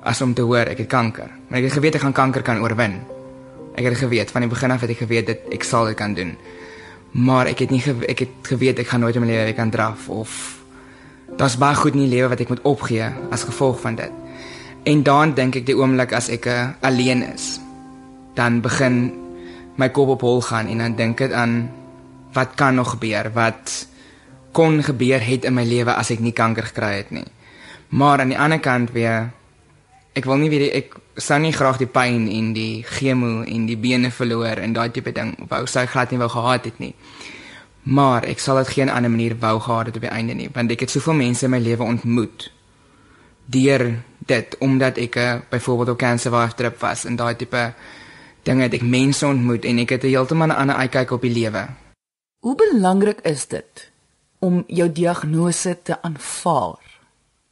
as 0.00 0.24
om 0.24 0.32
te 0.32 0.48
hoor 0.48 0.64
ek 0.64 0.86
het 0.86 0.88
kanker. 0.88 1.28
Maar 1.50 1.60
ek 1.60 1.68
het 1.68 1.76
geweet 1.76 2.00
ek 2.00 2.08
gaan 2.08 2.16
kanker 2.16 2.48
kan 2.48 2.64
oorwin. 2.64 3.02
Ek 3.76 3.90
het 3.90 4.00
geweet 4.06 4.32
van 4.32 4.48
die 4.48 4.54
begin 4.56 4.72
af 4.72 4.88
het 4.88 4.96
ek 4.96 5.04
geweet 5.04 5.34
dit 5.34 5.48
ek 5.52 5.68
sal 5.68 5.92
dit 5.92 6.00
kan 6.00 6.16
doen. 6.16 6.32
Maar 7.12 7.52
ek 7.52 7.66
het 7.66 7.76
nie 7.76 7.84
gewe, 7.84 8.08
ek 8.08 8.24
het 8.24 8.54
geweet 8.56 8.80
ek 8.80 8.88
gaan 8.88 9.04
nooit 9.04 9.20
in 9.20 9.28
my 9.28 9.34
lewe 9.34 9.50
weer 9.52 9.60
kan 9.60 9.68
draf 9.68 10.08
of 10.08 10.64
daar's 11.36 11.58
baie 11.58 11.74
goed 11.74 11.94
in 11.94 12.04
die 12.06 12.14
lewe 12.14 12.30
wat 12.32 12.40
ek 12.40 12.52
moet 12.54 12.62
opgee 12.62 13.10
as 13.30 13.44
gevolg 13.48 13.80
van 13.80 13.98
dit. 13.98 14.12
En 14.86 15.02
dan 15.02 15.34
dink 15.34 15.56
ek 15.58 15.66
die 15.66 15.76
oomblik 15.76 16.14
as 16.14 16.30
ek 16.30 16.46
uh, 16.46 16.68
alleen 16.86 17.24
is, 17.26 17.56
dan 18.38 18.60
begin 18.62 19.10
my 19.76 19.90
kop 19.90 20.14
op 20.14 20.22
hol 20.24 20.40
gaan 20.40 20.70
en 20.70 20.78
dan 20.84 20.96
dink 20.96 21.20
ek 21.26 21.34
aan 21.36 21.66
wat 22.36 22.54
kan 22.54 22.74
nog 22.74 22.94
gebeur? 22.94 23.32
Wat 23.34 23.86
kon 24.56 24.82
gebeur 24.82 25.20
het 25.20 25.44
in 25.44 25.56
my 25.56 25.64
lewe 25.68 25.92
as 25.92 26.12
ek 26.14 26.22
nie 26.24 26.32
kanker 26.36 26.70
gekry 26.70 27.02
het 27.02 27.10
nie. 27.12 27.26
Maar 27.92 28.22
aan 28.22 28.32
die 28.32 28.38
ander 28.40 28.60
kant 28.60 28.92
weer 28.94 29.32
ek 30.16 30.24
wil 30.24 30.40
nie 30.40 30.48
weer 30.48 30.70
ek 30.72 30.96
sou 31.20 31.36
nie 31.40 31.52
graag 31.52 31.80
die 31.80 31.90
pyn 31.90 32.24
en 32.32 32.52
die 32.56 32.84
chemo 32.88 33.42
en 33.44 33.66
die 33.68 33.76
bene 33.76 34.10
verloor 34.12 34.62
en 34.64 34.72
daai 34.76 34.88
tipe 34.92 35.12
ding 35.12 35.34
wou 35.50 35.64
sou 35.68 35.84
glad 35.88 36.12
nie 36.12 36.20
wou 36.20 36.28
gehad 36.32 36.64
het 36.70 36.80
nie. 36.80 36.94
Maar 37.86 38.24
ek 38.26 38.38
sal 38.42 38.56
dit 38.56 38.68
geen 38.68 38.90
ander 38.90 39.10
manier 39.10 39.36
wou 39.38 39.60
gehad 39.60 39.86
het 39.86 39.96
op 39.96 40.02
die 40.02 40.10
einde 40.10 40.34
nie, 40.34 40.50
want 40.52 40.70
ek 40.70 40.80
het 40.80 40.90
soveel 40.90 41.14
mense 41.14 41.44
in 41.46 41.50
my 41.50 41.62
lewe 41.62 41.86
ontmoet 41.86 42.50
deur 43.46 44.02
dit 44.26 44.56
omdat 44.58 44.98
ek 44.98 45.16
uh, 45.16 45.34
byvoorbeeld 45.50 45.94
op 45.94 45.98
cancer 45.98 46.32
wife 46.34 46.54
trip 46.54 46.80
was 46.82 47.04
en 47.06 47.16
daai 47.16 47.36
tipe 47.38 47.62
dinge 48.42 48.66
het 48.66 48.74
ek 48.74 48.82
mense 48.82 49.26
ontmoet 49.26 49.66
en 49.66 49.78
ek 49.82 49.96
het 49.96 50.06
heeltemal 50.06 50.50
'n 50.50 50.58
ander 50.58 50.76
uitkyk 50.76 51.10
op 51.10 51.22
die 51.22 51.30
lewe. 51.30 51.66
Hoe 52.42 52.54
belangrik 52.54 53.20
is 53.20 53.46
dit 53.46 53.90
om 54.38 54.64
jou 54.66 54.92
diagnose 54.92 55.78
te 55.82 56.02
aanvaar? 56.02 56.82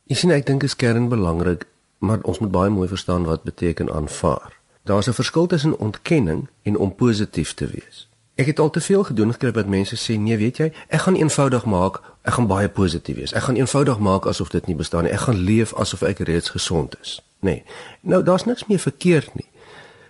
Ek 0.07 0.17
sien 0.17 0.31
ek 0.31 0.47
dink 0.47 0.61
dit 0.61 0.71
is 0.71 0.77
kern 0.77 1.09
belangrik, 1.09 1.67
maar 1.99 2.19
ons 2.23 2.39
moet 2.39 2.51
baie 2.51 2.71
mooi 2.71 2.89
verstaan 2.89 3.25
wat 3.25 3.43
beteken 3.43 3.91
aanvaar. 3.91 4.59
Daar's 4.85 5.09
'n 5.09 5.13
verskil 5.13 5.47
tussen 5.47 5.79
ontkenning 5.79 6.49
en 6.63 6.77
om 6.77 6.95
positief 6.95 7.55
te 7.55 7.67
wees. 7.67 8.09
Ek 8.35 8.47
het 8.47 8.59
al 8.59 8.71
te 8.71 8.81
veel 8.81 9.05
gedoen 9.05 9.33
gekry 9.33 9.53
wat 9.53 9.67
mense 9.71 9.97
sê 9.97 10.19
nee, 10.19 10.37
weet 10.37 10.57
jy, 10.59 10.73
ek 10.89 11.01
gaan 11.07 11.15
eenvoudig 11.15 11.65
maak, 11.65 12.01
ek 12.23 12.35
gaan 12.35 12.47
baie 12.51 12.69
positief 12.69 13.17
wees. 13.17 13.33
Ek 13.33 13.47
gaan 13.47 13.57
eenvoudig 13.57 13.99
maak 13.99 14.27
asof 14.27 14.51
dit 14.51 14.67
nie 14.67 14.75
bestaan 14.77 15.07
nie. 15.07 15.13
Ek 15.13 15.27
gaan 15.29 15.39
leef 15.39 15.75
asof 15.75 16.03
ek 16.03 16.19
reeds 16.27 16.51
gesond 16.51 16.97
is. 17.01 17.21
Nee. 17.41 17.63
Nou 18.01 18.23
daar's 18.23 18.45
niks 18.45 18.67
meer 18.67 18.83
verkeerd 18.83 19.35
nie. 19.35 19.49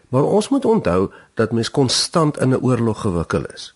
Maar 0.08 0.24
ons 0.24 0.48
moet 0.48 0.64
onthou 0.64 1.10
dat 1.34 1.52
mens 1.52 1.70
konstant 1.70 2.38
in 2.38 2.48
'n 2.48 2.62
oorlog 2.62 3.00
gewikkel 3.00 3.44
is 3.54 3.74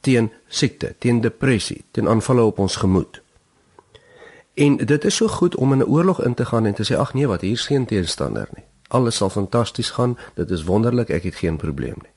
teen 0.00 0.32
siekte, 0.48 0.94
teen 0.98 1.20
depressie, 1.20 1.84
teen 1.90 2.08
aanvalle 2.08 2.42
op 2.42 2.58
ons 2.58 2.76
gemoed. 2.76 3.20
En 4.54 4.76
dit 4.76 5.04
is 5.04 5.16
so 5.16 5.28
goed 5.28 5.56
om 5.56 5.72
in 5.72 5.78
'n 5.78 5.90
oorlog 5.90 6.22
in 6.24 6.34
te 6.34 6.44
gaan 6.44 6.66
en 6.66 6.74
te 6.74 6.84
sê 6.84 6.96
ag 6.96 7.14
nee, 7.14 7.26
wat 7.26 7.40
hier 7.40 7.52
is 7.52 7.66
geen 7.66 7.86
teenstander 7.86 8.48
nie. 8.54 8.64
Alles 8.88 9.16
sal 9.16 9.30
fantasties 9.30 9.90
gaan. 9.90 10.18
Dit 10.34 10.50
is 10.50 10.64
wonderlik, 10.64 11.08
ek 11.08 11.22
het 11.22 11.34
geen 11.34 11.56
probleem 11.56 11.94
nie. 12.02 12.10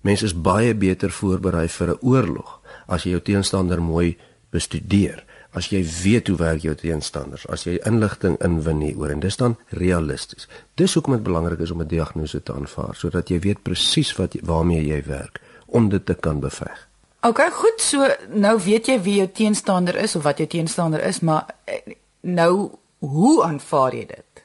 Mense 0.00 0.24
is 0.24 0.34
baie 0.34 0.74
beter 0.74 1.10
voorberei 1.10 1.68
vir 1.68 1.88
'n 1.90 1.98
oorlog 2.00 2.60
as 2.86 3.04
jy 3.04 3.10
jou 3.10 3.20
teenstander 3.20 3.82
mooi 3.82 4.16
bestudeer. 4.50 5.24
As 5.52 5.66
jy 5.66 5.82
weet 6.02 6.28
hoe 6.28 6.36
werk 6.36 6.62
jou 6.62 6.74
teenstanders, 6.74 7.46
as 7.48 7.64
jy 7.64 7.78
inligting 7.86 8.36
inwin 8.44 8.80
hieroor 8.80 9.10
en 9.10 9.20
dis 9.20 9.36
dan 9.36 9.56
realisties. 9.68 10.48
Dis 10.74 10.94
hoekom 10.94 11.12
dit 11.12 11.22
belangrik 11.22 11.60
is 11.60 11.70
om 11.70 11.80
'n 11.80 11.88
diagnose 11.88 12.42
te 12.42 12.52
aanvaar 12.52 12.94
sodat 12.94 13.28
jy 13.28 13.40
weet 13.40 13.62
presies 13.62 14.16
wat 14.16 14.36
waarmee 14.42 14.86
jy 14.86 15.02
werk 15.06 15.40
om 15.66 15.88
dit 15.88 16.06
te 16.06 16.14
kan 16.14 16.40
beveg. 16.40 16.88
OK, 17.22 17.40
goed, 17.52 17.80
so 17.80 18.06
nou 18.28 18.60
weet 18.62 18.86
jy 18.86 19.02
wie 19.02 19.14
jou 19.14 19.28
teenstander 19.32 19.96
is 19.96 20.16
of 20.16 20.22
wat 20.22 20.38
jou 20.38 20.46
teenstander 20.46 21.04
is, 21.04 21.20
maar 21.20 21.46
eh, 21.64 21.94
nou 22.20 22.70
hoe 22.98 23.44
aanvaar 23.44 23.94
jy 23.94 24.06
dit? 24.06 24.44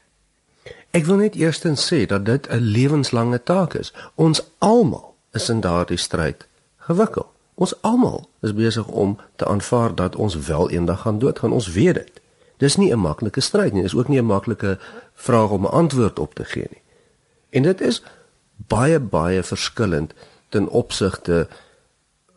Ek 0.93 1.05
wil 1.05 1.15
net 1.15 1.35
eerstens 1.35 1.85
sê 1.93 2.05
dat 2.05 2.25
dit 2.25 2.47
'n 2.49 2.57
lewenslange 2.57 3.43
taak 3.43 3.73
is. 3.73 3.93
Ons 4.15 4.41
almal 4.57 5.12
is 5.33 5.49
in 5.49 5.61
daardie 5.61 5.97
stryd 5.97 6.47
gewikkel. 6.77 7.27
Ons 7.53 7.75
almal 7.81 8.29
is 8.41 8.53
besig 8.53 8.87
om 8.87 9.17
te 9.35 9.45
aanvaar 9.45 9.95
dat 9.95 10.15
ons 10.15 10.35
wel 10.35 10.69
eendag 10.69 11.01
gaan 11.01 11.19
doodgaan. 11.19 11.51
Ons 11.51 11.71
weet 11.71 11.95
dit. 11.95 12.21
Dis 12.57 12.75
nie 12.77 12.93
'n 12.93 12.99
maklike 12.99 13.41
stryd 13.41 13.73
nie. 13.73 13.81
Dis 13.81 13.95
ook 13.95 14.07
nie 14.07 14.21
'n 14.21 14.25
maklike 14.25 14.79
vraag 15.13 15.49
om 15.49 15.65
'n 15.65 15.71
antwoord 15.71 16.19
op 16.19 16.33
te 16.33 16.45
gee 16.45 16.67
nie. 16.69 16.81
En 17.49 17.63
dit 17.63 17.81
is 17.81 18.03
baie 18.55 18.99
baie 18.99 19.43
verskillend 19.43 20.13
ten 20.49 20.69
opsigte 20.69 21.47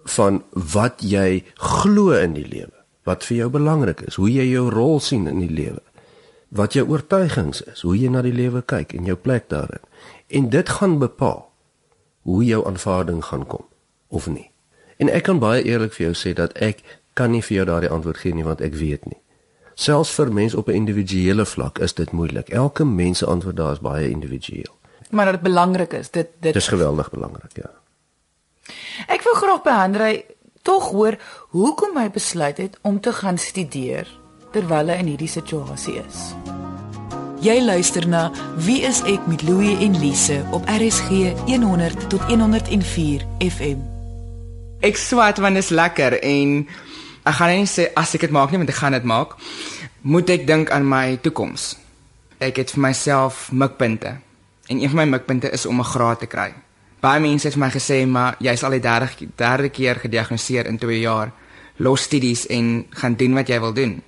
van 0.05 0.43
wat 0.51 0.95
jy 0.99 1.45
glo 1.55 2.11
in 2.11 2.33
die 2.33 2.49
lewe, 2.49 2.73
wat 3.03 3.25
vir 3.25 3.37
jou 3.37 3.51
belangrik 3.51 4.01
is, 4.01 4.15
hoe 4.15 4.33
jy 4.33 4.51
jou 4.51 4.71
rol 4.71 5.01
sien 5.01 5.27
in 5.27 5.39
die 5.39 5.51
lewe. 5.51 5.83
wat 6.49 6.73
jou 6.73 6.89
oortuigings 6.89 7.63
is, 7.63 7.81
hoe 7.81 7.97
jy 7.99 8.09
na 8.09 8.23
die 8.23 8.33
lewe 8.33 8.63
kyk 8.63 8.95
en 8.95 9.05
jou 9.05 9.17
plek 9.17 9.49
daarin. 9.49 9.83
En 10.27 10.49
dit 10.49 10.69
gaan 10.69 10.99
bepaal 10.99 11.51
hoe 12.27 12.45
jou 12.45 12.67
aanvaarding 12.67 13.25
gaan 13.25 13.47
kom 13.47 13.65
of 14.09 14.27
nie. 14.27 14.51
En 14.99 15.11
ek 15.13 15.29
kan 15.29 15.39
baie 15.39 15.63
eerlik 15.63 15.95
vir 15.95 16.09
jou 16.09 16.17
sê 16.19 16.33
dat 16.35 16.57
ek 16.63 16.83
kan 17.17 17.31
nie 17.31 17.43
vir 17.45 17.61
jou 17.61 17.67
daardie 17.69 17.93
antwoord 17.93 18.21
gee 18.23 18.35
nie 18.35 18.45
want 18.47 18.65
ek 18.65 18.75
weet 18.81 19.07
nie. 19.07 19.21
Selfs 19.77 20.15
vir 20.17 20.33
mense 20.33 20.57
op 20.57 20.69
'n 20.69 20.79
individuele 20.81 21.47
vlak 21.47 21.79
is 21.79 21.95
dit 21.95 22.13
moeilik. 22.13 22.49
Elke 22.49 22.85
mens 22.85 23.19
se 23.19 23.27
antwoord 23.27 23.57
daar 23.57 23.73
is 23.73 23.81
baie 23.81 24.11
individueel. 24.11 24.75
Maar 25.11 25.25
dat 25.25 25.35
dit 25.35 25.43
belangrik 25.43 25.93
is, 25.93 26.11
dit 26.11 26.29
dit 26.41 26.53
Dis 26.53 26.69
geweldig 26.69 27.11
belangrik, 27.11 27.57
ja. 27.57 27.71
Ek 29.07 29.23
wil 29.23 29.35
graag 29.35 29.63
by 29.63 29.71
Andre 29.71 30.25
tog 30.63 30.91
hoor 30.91 31.17
hoekom 31.55 31.97
hy 31.97 32.11
besluit 32.11 32.57
het 32.57 32.79
om 32.83 33.01
te 33.01 33.13
gaan 33.13 33.39
studeer 33.39 34.09
terwyl 34.53 34.89
hy 34.89 34.99
in 34.99 35.07
hierdie 35.15 35.31
situasie 35.31 36.01
is. 36.03 36.56
Jy 37.47 37.61
luister 37.63 38.03
na 38.11 38.25
Wie 38.59 38.81
is 38.83 39.05
ek 39.07 39.29
met 39.31 39.45
Louie 39.47 39.77
en 39.85 39.95
Lise 40.03 40.41
op 40.51 40.65
RSG 40.67 41.31
100 41.47 42.09
tot 42.11 42.23
104 42.27 43.23
FM. 43.39 43.83
Ek 44.83 44.97
swat 44.99 45.39
want 45.39 45.55
dit 45.55 45.63
is 45.63 45.71
lekker 45.71 46.17
en 46.27 46.57
ek 47.23 47.37
gaan 47.39 47.53
nie 47.55 47.69
sê 47.71 47.85
as 47.95 48.17
ek 48.19 48.25
dit 48.27 48.33
maak 48.35 48.51
nie 48.51 48.59
want 48.59 48.73
ek 48.73 48.81
gaan 48.81 48.97
dit 48.99 49.07
maak. 49.07 49.37
Moet 50.03 50.33
ek 50.35 50.47
dink 50.49 50.73
aan 50.75 50.89
my 50.91 51.21
toekoms. 51.23 51.77
Ek 52.43 52.59
het 52.59 52.73
vir 52.75 52.83
myself 52.89 53.45
mikpunte. 53.55 54.17
En 54.67 54.81
een 54.83 54.91
van 54.91 55.05
my 55.05 55.07
mikpunte 55.15 55.53
is 55.55 55.69
om 55.71 55.79
'n 55.79 55.91
graad 55.93 56.25
te 56.25 56.27
kry. 56.27 56.51
Baie 56.99 57.21
mense 57.21 57.47
het 57.47 57.55
vir 57.55 57.63
my 57.63 57.71
gesê 57.71 58.09
maar 58.09 58.35
jy's 58.41 58.65
al 58.65 58.75
die 58.75 58.83
30 58.83 59.23
derde 59.37 59.69
keer 59.69 60.03
gediagnoseer 60.03 60.67
in 60.67 60.79
2 60.79 60.99
jaar. 61.01 61.31
Los 61.77 62.03
studies 62.03 62.47
en 62.47 62.87
gaan 62.91 63.15
doen 63.15 63.35
wat 63.35 63.47
jy 63.47 63.61
wil 63.61 63.73
doen. 63.73 64.03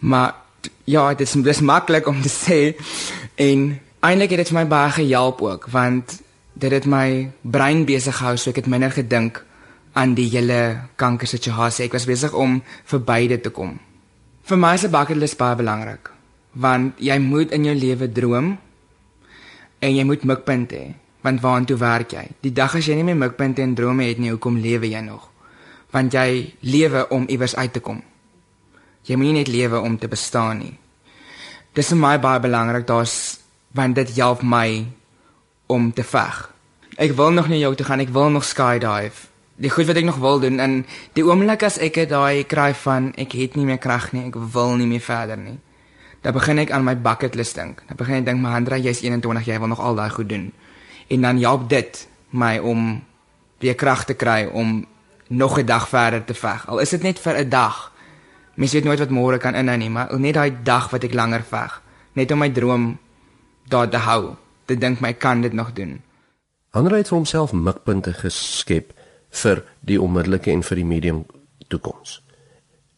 Maar 0.00 0.47
ja, 0.84 1.14
dit 1.14 1.26
is 1.26 1.32
dis 1.32 1.60
maklik 1.60 2.06
om 2.06 2.22
te 2.22 2.32
sê 2.32 2.76
en 3.36 3.80
eintlik 4.00 4.30
het 4.30 4.46
dit 4.46 4.52
my 4.52 4.64
baie 4.66 4.90
gehelp 4.90 5.42
ook 5.42 5.68
want 5.70 6.20
dit 6.54 6.72
het 6.72 6.86
my 6.86 7.30
brein 7.42 7.84
besig 7.86 8.16
gehou 8.16 8.36
so 8.36 8.50
ek 8.50 8.62
het 8.62 8.70
minder 8.70 8.90
gedink 8.90 9.44
aan 9.98 10.14
die 10.14 10.28
hele 10.30 10.88
kankersituasie. 10.96 11.86
Ek 11.86 11.96
was 11.96 12.06
besig 12.06 12.32
om 12.32 12.60
verby 12.84 13.26
dit 13.28 13.42
te 13.42 13.50
kom. 13.50 13.78
Vir 14.44 14.58
my 14.58 14.74
is 14.74 14.84
'n 14.84 14.90
bucket 14.90 15.16
list 15.16 15.38
baie 15.38 15.56
belangrik 15.56 16.10
want 16.52 16.98
jy 16.98 17.18
moet 17.18 17.52
in 17.52 17.64
jou 17.64 17.74
lewe 17.74 18.08
droom 18.12 18.58
en 19.78 19.96
jy 19.96 20.04
moet 20.04 20.24
mikpunte 20.24 20.76
hê. 20.76 20.94
Want 21.22 21.40
waartoe 21.40 21.76
werk 21.76 22.12
jy? 22.12 22.28
Die 22.40 22.52
dag 22.52 22.74
as 22.74 22.86
jy 22.86 22.94
nie 22.94 23.04
meer 23.04 23.18
mikpunte 23.18 23.62
en 23.62 23.74
drome 23.74 24.06
het 24.06 24.18
nie, 24.18 24.30
hoekom 24.30 24.56
lewe 24.62 24.88
jy 24.90 25.00
nog? 25.00 25.30
Want 25.90 26.12
jy 26.12 26.54
lewe 26.60 27.08
om 27.10 27.26
iewers 27.28 27.56
uit 27.56 27.72
te 27.72 27.80
kom. 27.80 28.02
Jy 29.08 29.16
moet 29.16 29.30
nie 29.30 29.40
net 29.40 29.48
lewe 29.48 29.80
om 29.80 29.96
te 29.98 30.08
bestaan 30.08 30.60
nie. 30.60 30.74
Dis 31.72 31.88
vir 31.94 32.00
my 32.00 32.16
baie 32.20 32.40
belangrik, 32.44 32.86
daar's 32.86 33.38
want 33.76 33.96
dit 33.96 34.10
help 34.16 34.42
my 34.42 34.84
om 35.68 35.90
te 35.92 36.04
veg. 36.04 36.36
Ek 36.98 37.14
wil 37.16 37.30
nog 37.32 37.48
nie 37.48 37.60
jou 37.62 37.74
toe 37.78 37.86
gaan, 37.86 38.02
ek 38.02 38.12
wil 38.12 38.32
nog 38.34 38.44
skydive. 38.44 39.28
Die 39.58 39.70
goed 39.70 39.88
wat 39.90 39.98
ek 40.00 40.06
nog 40.06 40.20
wil 40.22 40.40
doen 40.42 40.60
en 40.62 40.74
die 41.18 41.24
oomblik 41.26 41.64
as 41.66 41.78
ek 41.82 42.00
dit 42.02 42.10
daai 42.10 42.44
kry 42.48 42.72
van 42.84 43.10
ek 43.18 43.34
het 43.38 43.56
nie 43.58 43.66
meer 43.66 43.80
krag 43.82 44.12
nie, 44.14 44.28
ek 44.28 44.38
wil 44.54 44.76
nie 44.78 44.86
meer 44.90 45.02
verder 45.02 45.38
nie. 45.40 45.56
Dan 46.22 46.34
begin 46.34 46.62
ek 46.62 46.72
aan 46.74 46.84
my 46.86 46.94
bucket 46.98 47.38
list 47.38 47.58
dink. 47.58 47.82
Dan 47.86 47.96
begin 47.96 48.20
ek 48.20 48.24
dink, 48.26 48.40
"Maar 48.40 48.54
Andra, 48.58 48.76
jy's 48.76 49.02
21, 49.02 49.46
jy 49.46 49.58
wil 49.58 49.68
nog 49.68 49.80
al 49.80 49.94
daai 49.94 50.10
goed 50.10 50.28
doen." 50.28 50.52
En 51.08 51.20
dan 51.20 51.38
help 51.38 51.68
dit 51.68 52.08
my 52.30 52.58
om 52.58 53.04
weer 53.58 53.74
krag 53.74 54.04
te 54.04 54.14
kry 54.14 54.48
om 54.52 54.86
nog 55.28 55.58
'n 55.58 55.66
dag 55.66 55.88
verder 55.88 56.24
te 56.24 56.34
veg. 56.34 56.68
Al 56.68 56.78
is 56.78 56.90
dit 56.90 57.02
net 57.02 57.18
vir 57.18 57.36
'n 57.38 57.48
dag. 57.48 57.92
Mens 58.58 58.72
weet 58.74 58.84
nooit 58.84 58.98
wat 58.98 59.14
môre 59.14 59.38
kan 59.38 59.54
inhou 59.54 59.76
nie, 59.78 59.90
maar 59.90 60.10
net 60.18 60.34
daai 60.34 60.50
dag 60.66 60.90
wat 60.90 61.04
ek 61.06 61.14
langer 61.14 61.44
veg, 61.46 61.78
net 62.18 62.32
om 62.34 62.40
my 62.42 62.50
droom 62.50 62.86
daar 63.70 63.86
te 63.90 64.00
hou. 64.02 64.34
Dit 64.66 64.80
dink 64.82 65.00
my 65.00 65.12
kan 65.14 65.44
dit 65.46 65.54
nog 65.54 65.72
doen. 65.76 66.00
Andre 66.74 66.96
het 66.96 67.12
homself 67.14 67.52
mikpunte 67.54 68.12
geskep 68.18 68.90
vir 69.30 69.62
die 69.80 70.00
onmiddellike 70.02 70.50
en 70.50 70.64
vir 70.66 70.82
die 70.82 70.88
medium 70.88 71.22
toekoms 71.68 72.18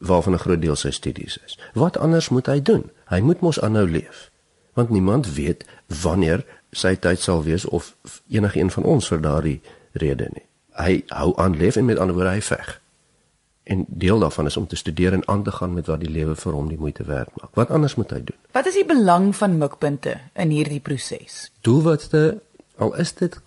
waarvan 0.00 0.32
'n 0.32 0.38
groot 0.38 0.62
deel 0.62 0.76
sy 0.76 0.90
studies 0.90 1.38
is. 1.44 1.58
Wat 1.74 1.98
anders 1.98 2.28
moet 2.28 2.46
hy 2.46 2.62
doen? 2.62 2.90
Hy 3.04 3.20
moet 3.20 3.40
mos 3.40 3.60
aanhou 3.60 3.88
leef. 3.88 4.30
Want 4.72 4.88
niemand 4.90 5.34
weet 5.34 5.64
wanneer 5.86 6.44
sy 6.70 6.94
tyd 6.96 7.20
sal 7.20 7.42
wees 7.44 7.64
of 7.64 7.96
enige 8.28 8.58
een 8.58 8.70
van 8.70 8.82
ons 8.82 9.08
vir 9.08 9.20
daardie 9.20 9.60
rede 9.92 10.28
nie. 10.32 10.46
Hy 10.72 11.02
hou 11.06 11.36
aan 11.36 11.56
leef 11.56 11.76
en 11.76 11.84
met 11.84 11.98
ander 11.98 12.14
woorde 12.14 12.30
hy 12.30 12.40
veg. 12.40 12.80
En 13.70 13.84
deel 13.88 14.18
daarvan 14.18 14.46
is 14.50 14.56
om 14.58 14.66
te 14.66 14.76
studeer 14.76 15.12
en 15.12 15.28
aan 15.28 15.42
te 15.46 15.52
gaan 15.54 15.74
met 15.74 15.86
wat 15.86 16.00
die 16.02 16.10
lewe 16.10 16.34
vir 16.34 16.56
hom 16.58 16.68
die 16.68 16.78
moeite 16.78 17.04
werd 17.06 17.30
maak. 17.38 17.54
Wat 17.54 17.70
anders 17.70 17.94
moet 17.94 18.10
hy 18.10 18.22
doen? 18.24 18.38
Wat 18.56 18.66
is 18.66 18.74
die 18.74 18.86
belang 18.86 19.30
van 19.36 19.58
mikpunte 19.58 20.16
in 20.34 20.50
hierdie 20.50 20.80
proses? 20.82 21.52
Doelwitte, 21.62 22.40
al 22.82 22.96
is 22.98 23.14
dit 23.14 23.38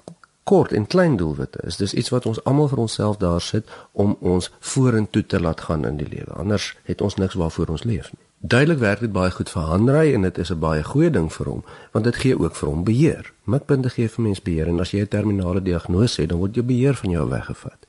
kort 0.48 0.72
en 0.72 0.88
klein 0.88 1.18
doelwitte, 1.20 1.60
is 1.68 1.78
dis 1.78 1.94
iets 1.94 2.12
wat 2.16 2.26
ons 2.26 2.40
almal 2.48 2.72
vir 2.72 2.86
onsself 2.86 3.20
daar 3.20 3.42
sit 3.42 3.68
om 3.92 4.16
ons 4.20 4.52
vorentoe 4.60 5.26
te 5.26 5.40
laat 5.44 5.62
gaan 5.68 5.84
in 5.88 6.00
die 6.00 6.08
lewe. 6.08 6.32
Anders 6.40 6.72
het 6.88 7.02
ons 7.02 7.20
niks 7.20 7.36
waarvoor 7.40 7.76
ons 7.76 7.84
leef 7.84 8.12
nie. 8.16 8.24
Duidelik 8.44 8.80
werk 8.80 9.00
dit 9.00 9.12
baie 9.12 9.32
goed 9.32 9.48
vir 9.50 9.68
Hanrey 9.70 10.10
en 10.14 10.22
dit 10.28 10.38
is 10.38 10.52
'n 10.52 10.60
baie 10.60 10.84
goeie 10.84 11.10
ding 11.10 11.32
vir 11.32 11.48
hom, 11.48 11.64
want 11.92 12.06
dit 12.06 12.16
gee 12.16 12.40
ook 12.40 12.56
vir 12.56 12.70
hom 12.70 12.84
beheer. 12.84 13.34
Mikpunte 13.44 13.90
gee 13.90 14.10
vir 14.10 14.24
mens 14.24 14.42
beheer 14.42 14.68
en 14.68 14.80
as 14.80 14.92
jy 14.92 15.00
'n 15.00 15.08
terminale 15.08 15.62
diagnose 15.62 16.22
het, 16.22 16.30
dan 16.30 16.40
word 16.40 16.56
jou 16.56 16.66
beheer 16.66 16.96
van 16.96 17.10
jou 17.10 17.30
weggevat. 17.30 17.86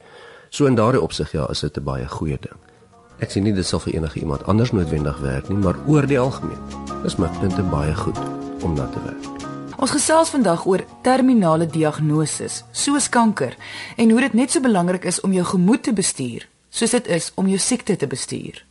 So 0.55 0.67
in 0.71 0.77
daardie 0.79 1.01
opsig 1.03 1.33
ja, 1.33 1.49
is 1.51 1.61
dit 1.61 1.77
'n 1.79 1.83
baie 1.83 2.09
goeie 2.09 2.39
ding. 2.41 2.59
Ek 3.19 3.31
sien 3.31 3.43
nie 3.43 3.53
dit 3.53 3.67
sal 3.67 3.81
vir 3.81 3.95
enige 3.95 4.21
iemand 4.21 4.45
anders 4.47 4.71
noodwendig 4.71 5.19
werk 5.19 5.49
nie, 5.49 5.59
maar 5.59 5.75
oor 5.87 6.07
die 6.07 6.19
algemeen 6.19 6.63
is 7.05 7.17
mikpunte 7.17 7.63
baie 7.63 7.95
goed 7.95 8.19
om 8.63 8.75
na 8.75 8.87
te 8.87 9.03
werk. 9.05 9.27
Ons 9.77 9.91
gesels 9.91 10.29
vandag 10.31 10.67
oor 10.67 10.85
terminale 11.03 11.67
diagnoses, 11.67 12.65
soos 12.71 13.09
kanker, 13.09 13.57
en 13.97 14.11
hoe 14.11 14.21
dit 14.21 14.33
net 14.33 14.51
so 14.51 14.61
belangrik 14.61 15.05
is 15.05 15.21
om 15.21 15.33
jou 15.33 15.45
gemoed 15.45 15.83
te 15.83 15.93
bestuur, 15.93 16.49
soos 16.71 16.91
dit 16.91 17.07
is 17.07 17.33
om 17.35 17.47
jou 17.47 17.59
siekte 17.59 17.97
te 17.97 18.07
bestuur. 18.07 18.65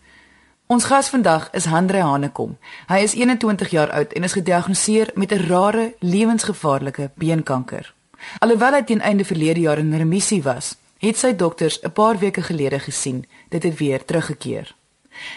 Ons 0.68 0.84
gas 0.84 1.10
vandag 1.10 1.50
is 1.52 1.66
Andre 1.66 2.02
Hanekom. 2.02 2.58
Hy 2.88 2.98
is 2.98 3.14
21 3.14 3.70
jaar 3.70 3.92
oud 3.92 4.14
en 4.14 4.24
is 4.24 4.34
gediagnoseer 4.34 5.12
met 5.16 5.32
'n 5.32 5.48
rare, 5.48 5.94
lewensgevaarlike 6.00 7.12
beenkanker. 7.16 7.94
Alhoewel 8.40 8.74
hy 8.74 8.84
teen 8.84 9.02
einde 9.02 9.26
verlede 9.26 9.60
jaar 9.60 9.78
in 9.78 9.94
remissie 9.94 10.44
was, 10.44 10.76
het 11.04 11.20
sy 11.20 11.34
dokters 11.36 11.80
'n 11.84 11.92
paar 11.92 12.18
weke 12.18 12.42
gelede 12.42 12.80
gesien 12.80 13.26
dit 13.50 13.64
het 13.64 13.78
weer 13.78 14.06
teruggekeer. 14.06 14.76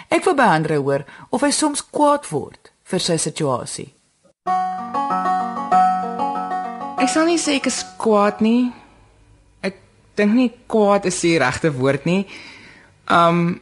Ek 0.09 0.25
wil 0.25 0.35
by 0.35 0.43
Andre 0.43 0.77
hoor 0.77 1.05
of 1.31 1.41
hy 1.41 1.51
soms 1.51 1.85
kwaad 1.91 2.29
word 2.29 2.73
vir 2.85 3.01
sy 3.01 3.17
situasie. 3.17 3.95
Ek 6.97 7.09
sal 7.09 7.27
nie 7.27 7.39
sê 7.39 7.59
ek 7.59 7.67
is 7.67 7.85
kwaad 7.99 8.41
nie. 8.41 8.73
Ek 9.61 9.77
dink 10.15 10.33
nie 10.35 10.53
kwaad 10.67 11.05
is 11.05 11.21
die 11.21 11.39
regte 11.39 11.73
woord 11.73 12.05
nie. 12.05 12.27
Um 13.11 13.61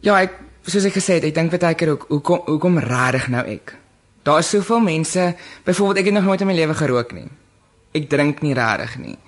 ja, 0.00 0.20
ek 0.20 0.38
soos 0.62 0.84
ek 0.84 0.94
gesê 0.94 1.14
het, 1.14 1.24
ek 1.24 1.34
dink 1.34 1.50
baie 1.50 1.74
keer 1.74 1.90
ook 1.96 2.06
hoekom 2.08 2.40
hoekom 2.46 2.78
rarig 2.78 3.28
nou 3.28 3.44
ek. 3.46 3.76
Daar 4.22 4.38
is 4.38 4.50
soveel 4.50 4.80
mense, 4.80 5.34
byvoorbeeld 5.64 5.98
ek 5.98 6.04
het 6.04 6.14
nog 6.14 6.24
nooit 6.24 6.40
in 6.40 6.46
my 6.46 6.54
lewe 6.54 6.74
gerook 6.74 7.12
nie. 7.12 7.28
Ek 7.92 8.08
drink 8.10 8.42
nie 8.42 8.54
rarig 8.54 8.96
nie. 8.98 9.18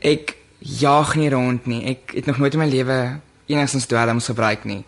Ek 0.00 0.41
jaag 0.62 1.14
nie 1.18 1.30
rond 1.30 1.66
nie. 1.66 1.82
Ek 1.96 2.14
het 2.14 2.26
nog 2.26 2.38
nooit 2.38 2.54
in 2.54 2.62
my 2.62 2.68
lewe 2.70 2.98
enigstens 3.46 3.86
dwelms 3.90 4.30
gebruik 4.30 4.64
nie. 4.64 4.84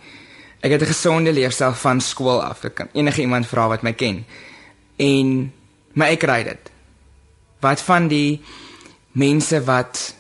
Ek 0.62 0.70
het 0.70 0.82
'n 0.82 0.92
gesonde 0.92 1.32
leefstyl 1.32 1.72
van 1.72 2.00
skool 2.00 2.42
af. 2.42 2.64
Ek 2.64 2.74
kan 2.74 2.88
enige 2.92 3.20
iemand 3.20 3.46
vra 3.46 3.68
wat 3.68 3.82
my 3.82 3.92
ken. 3.92 4.24
En 4.96 5.52
maar 5.92 6.08
ek 6.08 6.22
ry 6.22 6.42
dit. 6.42 6.70
Wat 7.60 7.80
van 7.80 8.08
die 8.08 8.40
mense 9.12 9.64
wat 9.64 10.14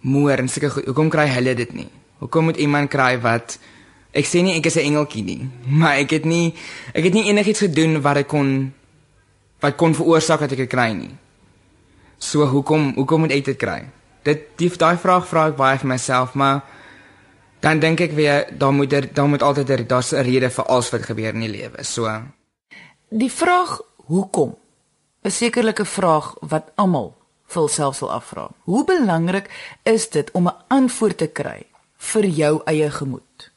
moer 0.00 0.38
en 0.38 0.48
sulke 0.48 0.70
goed, 0.70 0.84
hoekom 0.84 1.08
kry 1.08 1.26
hulle 1.28 1.54
dit 1.54 1.72
nie? 1.72 1.88
Hoekom 2.18 2.44
moet 2.44 2.56
iemand 2.56 2.90
kry 2.90 3.20
wat 3.20 3.58
ek 4.12 4.26
sê 4.26 4.42
nie 4.42 4.56
ek 4.56 4.66
is 4.66 4.76
'n 4.76 4.86
engeltjie 4.90 5.22
nie, 5.22 5.48
maar 5.80 5.96
ek 5.96 6.10
het 6.10 6.24
nie 6.24 6.54
ek 6.94 7.04
het 7.04 7.12
nie 7.12 7.28
enigiets 7.28 7.60
gedoen 7.60 8.00
wat 8.02 8.16
ek 8.16 8.28
kon 8.28 8.72
wat 9.60 9.76
kon 9.76 9.94
veroorsaak 9.94 10.40
dat 10.40 10.52
ek 10.52 10.58
dit 10.58 10.68
kry 10.68 10.92
nie. 10.92 11.14
So 12.18 12.46
hoekom 12.46 12.94
hoekom 12.94 13.20
moet 13.20 13.32
ek 13.32 13.44
dit 13.44 13.56
kry? 13.56 13.84
Dit 14.22 14.48
die 14.56 14.68
daai 14.68 14.96
vraag 14.96 15.26
vra 15.28 15.46
ek 15.48 15.56
baie 15.56 15.78
vir 15.78 15.88
myself, 15.88 16.34
maar 16.34 16.62
dan 17.60 17.80
dink 17.80 18.00
ek 18.00 18.12
weer 18.12 18.48
daar 18.58 18.72
moet 18.72 18.92
er, 18.92 19.08
daar 19.14 19.28
moet 19.28 19.42
altyd 19.42 19.88
daar's 19.88 20.12
'n 20.12 20.24
rede 20.24 20.50
vir 20.50 20.64
alles 20.64 20.90
wat 20.90 21.02
gebeur 21.02 21.34
in 21.34 21.40
die 21.40 21.48
lewe. 21.48 21.84
So 21.84 22.22
Die 23.10 23.30
vraag 23.30 23.80
hoekom 24.06 24.54
is 25.22 25.36
sekerlik 25.36 25.80
'n 25.80 25.84
vraag 25.84 26.34
wat 26.40 26.72
almal 26.74 27.16
vir 27.46 27.62
hulself 27.62 27.96
sal 27.96 28.10
afvra. 28.10 28.50
Hoe 28.64 28.84
belangrik 28.84 29.50
is 29.82 30.08
dit 30.08 30.30
om 30.30 30.46
'n 30.48 30.54
antwoord 30.68 31.16
te 31.16 31.26
kry 31.26 31.66
vir 31.96 32.24
jou 32.24 32.62
eie 32.64 32.90
gemoed? 32.90 33.50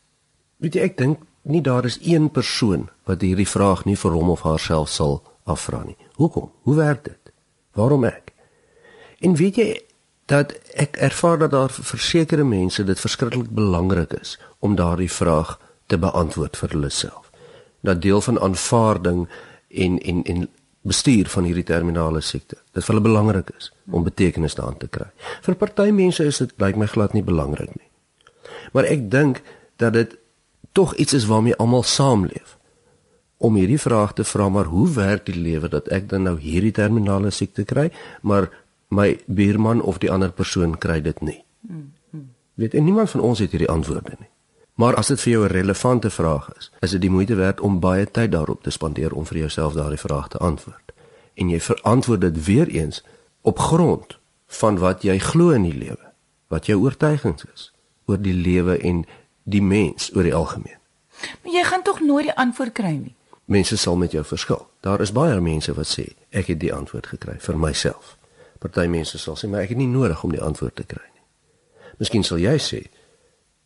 Weet 0.57 0.73
jy, 0.73 0.81
ek 0.81 0.97
dink 0.97 1.19
nie 1.41 1.61
daar 1.61 1.85
is 1.85 1.99
een 2.01 2.31
persoon 2.31 2.89
wat 3.03 3.21
hierdie 3.21 3.47
vraag 3.47 3.85
nie 3.85 3.97
vir 3.97 4.11
hom 4.11 4.29
of 4.29 4.41
haarself 4.41 4.89
sal 4.89 5.21
afvra 5.43 5.83
nie. 5.83 5.97
Hoekom? 6.15 6.51
Hoe 6.63 6.75
werk 6.75 7.03
dit? 7.03 7.31
Waarom 7.73 8.03
ek? 8.03 8.33
En 9.19 9.35
weet 9.35 9.55
jy 9.55 9.81
dat 10.25 10.53
ek 10.73 10.97
ervaar 10.97 11.37
dat 11.37 11.51
daar 11.51 11.71
vir 11.71 11.99
sekere 11.99 12.43
mense 12.43 12.83
dit 12.83 12.99
verskriklik 12.99 13.49
belangrik 13.49 14.13
is 14.21 14.37
om 14.59 14.75
daardie 14.75 15.11
vraag 15.11 15.57
te 15.85 15.97
beantwoord 15.97 16.57
vir 16.57 16.69
hulle 16.69 16.89
self. 16.89 17.31
Dat 17.81 18.01
deel 18.01 18.21
van 18.21 18.39
aanvaarding 18.39 19.27
en 19.67 19.99
en 19.99 20.23
en 20.23 20.47
bestuur 20.83 21.27
van 21.31 21.43
hierdie 21.43 21.63
terminale 21.67 22.21
siekte. 22.21 22.57
Dit 22.71 22.83
vir 22.83 22.95
hulle 22.95 23.07
belangrik 23.07 23.51
is 23.57 23.71
om 23.91 24.03
betekenis 24.03 24.55
daaraan 24.55 24.77
te 24.77 24.87
kry. 24.87 25.09
Vir 25.41 25.55
party 25.55 25.91
mense 25.91 26.23
is 26.23 26.39
dit 26.43 26.51
lyk 26.59 26.79
my 26.79 26.87
glad 26.91 27.13
nie 27.13 27.23
belangrik 27.23 27.71
nie. 27.75 27.89
Maar 28.75 28.89
ek 28.91 29.07
dink 29.11 29.41
dat 29.81 29.93
dit 29.93 30.17
tog 30.71 30.95
iets 30.95 31.13
is 31.13 31.27
waarmee 31.29 31.55
almal 31.55 31.83
saamleef. 31.83 32.57
Om 33.37 33.55
hierdie 33.59 33.79
vraag 33.79 34.13
te 34.13 34.23
vra 34.23 34.49
maar 34.49 34.71
hoe 34.71 34.87
werk 34.95 35.25
die 35.25 35.39
lewe 35.39 35.69
dat 35.69 35.87
ek 35.91 36.09
dan 36.09 36.27
nou 36.27 36.37
hierdie 36.39 36.71
terminale 36.71 37.31
siekte 37.31 37.63
kry, 37.67 37.89
maar 38.21 38.49
my 38.93 39.19
buurman 39.25 39.81
of 39.81 39.97
die 39.97 40.11
ander 40.11 40.31
persoon 40.31 40.77
kry 40.77 41.01
dit 41.01 41.21
nie. 41.21 41.41
Hmm. 41.67 41.91
Weet 42.53 42.73
en 42.73 42.83
niemand 42.83 43.09
van 43.09 43.19
ons 43.19 43.39
het 43.39 43.51
hierdie 43.51 43.69
antwoorde 43.69 44.15
nie. 44.19 44.29
Maar 44.73 44.95
as 44.95 45.07
dit 45.07 45.21
vir 45.21 45.31
jou 45.31 45.43
'n 45.45 45.51
relevante 45.51 46.09
vraag 46.09 46.49
is, 46.57 46.71
is 46.79 46.91
dit 46.91 47.01
die 47.01 47.09
moeite 47.09 47.35
werd 47.35 47.61
om 47.61 47.79
baie 47.79 48.11
tyd 48.11 48.31
daarop 48.31 48.63
te 48.63 48.69
spandeer 48.69 49.13
om 49.13 49.25
vir 49.25 49.37
jouself 49.37 49.73
daardie 49.73 49.99
vraag 49.99 50.27
te 50.27 50.37
antwoord. 50.37 50.91
En 51.33 51.49
jy 51.49 51.59
verantwoord 51.59 52.21
dit 52.21 52.45
weer 52.45 52.67
eens 52.67 53.03
op 53.41 53.59
grond 53.59 54.17
van 54.47 54.77
wat 54.77 55.01
jy 55.01 55.19
glo 55.19 55.49
in 55.49 55.61
die 55.61 55.77
lewe, 55.77 56.11
wat 56.47 56.65
jou 56.65 56.81
oortuigings 56.81 57.45
is 57.53 57.73
oor 58.05 58.21
die 58.21 58.33
lewe 58.33 58.77
en 58.77 59.05
die 59.43 59.61
mens 59.61 60.15
oor 60.15 60.23
die 60.23 60.35
algemeen. 60.35 60.77
Maar 61.41 61.53
jy 61.53 61.63
gaan 61.63 61.83
tog 61.83 61.99
nooit 61.99 62.25
die 62.25 62.35
antwoord 62.35 62.71
kry 62.71 62.95
nie. 62.95 63.15
Mense 63.45 63.77
sal 63.77 63.95
met 63.95 64.11
jou 64.11 64.23
verskil. 64.23 64.67
Daar 64.79 65.01
is 65.01 65.11
baie 65.11 65.39
mense 65.39 65.73
wat 65.73 65.87
sê 65.87 66.13
ek 66.29 66.47
het 66.47 66.59
die 66.59 66.73
antwoord 66.73 67.07
gekry 67.07 67.35
vir 67.39 67.57
myself. 67.57 68.17
Party 68.63 68.87
mense 68.87 69.19
sal 69.19 69.35
sê 69.39 69.49
maar 69.51 69.65
ek 69.65 69.75
het 69.75 69.81
nie 69.81 69.91
nodig 69.91 70.23
om 70.23 70.31
die 70.31 70.41
antwoord 70.41 70.77
te 70.79 70.87
kry 70.87 71.03
nie. 71.03 71.23
Miskien 71.99 72.23
sal 72.23 72.39
jy 72.41 72.55
sê 72.61 72.85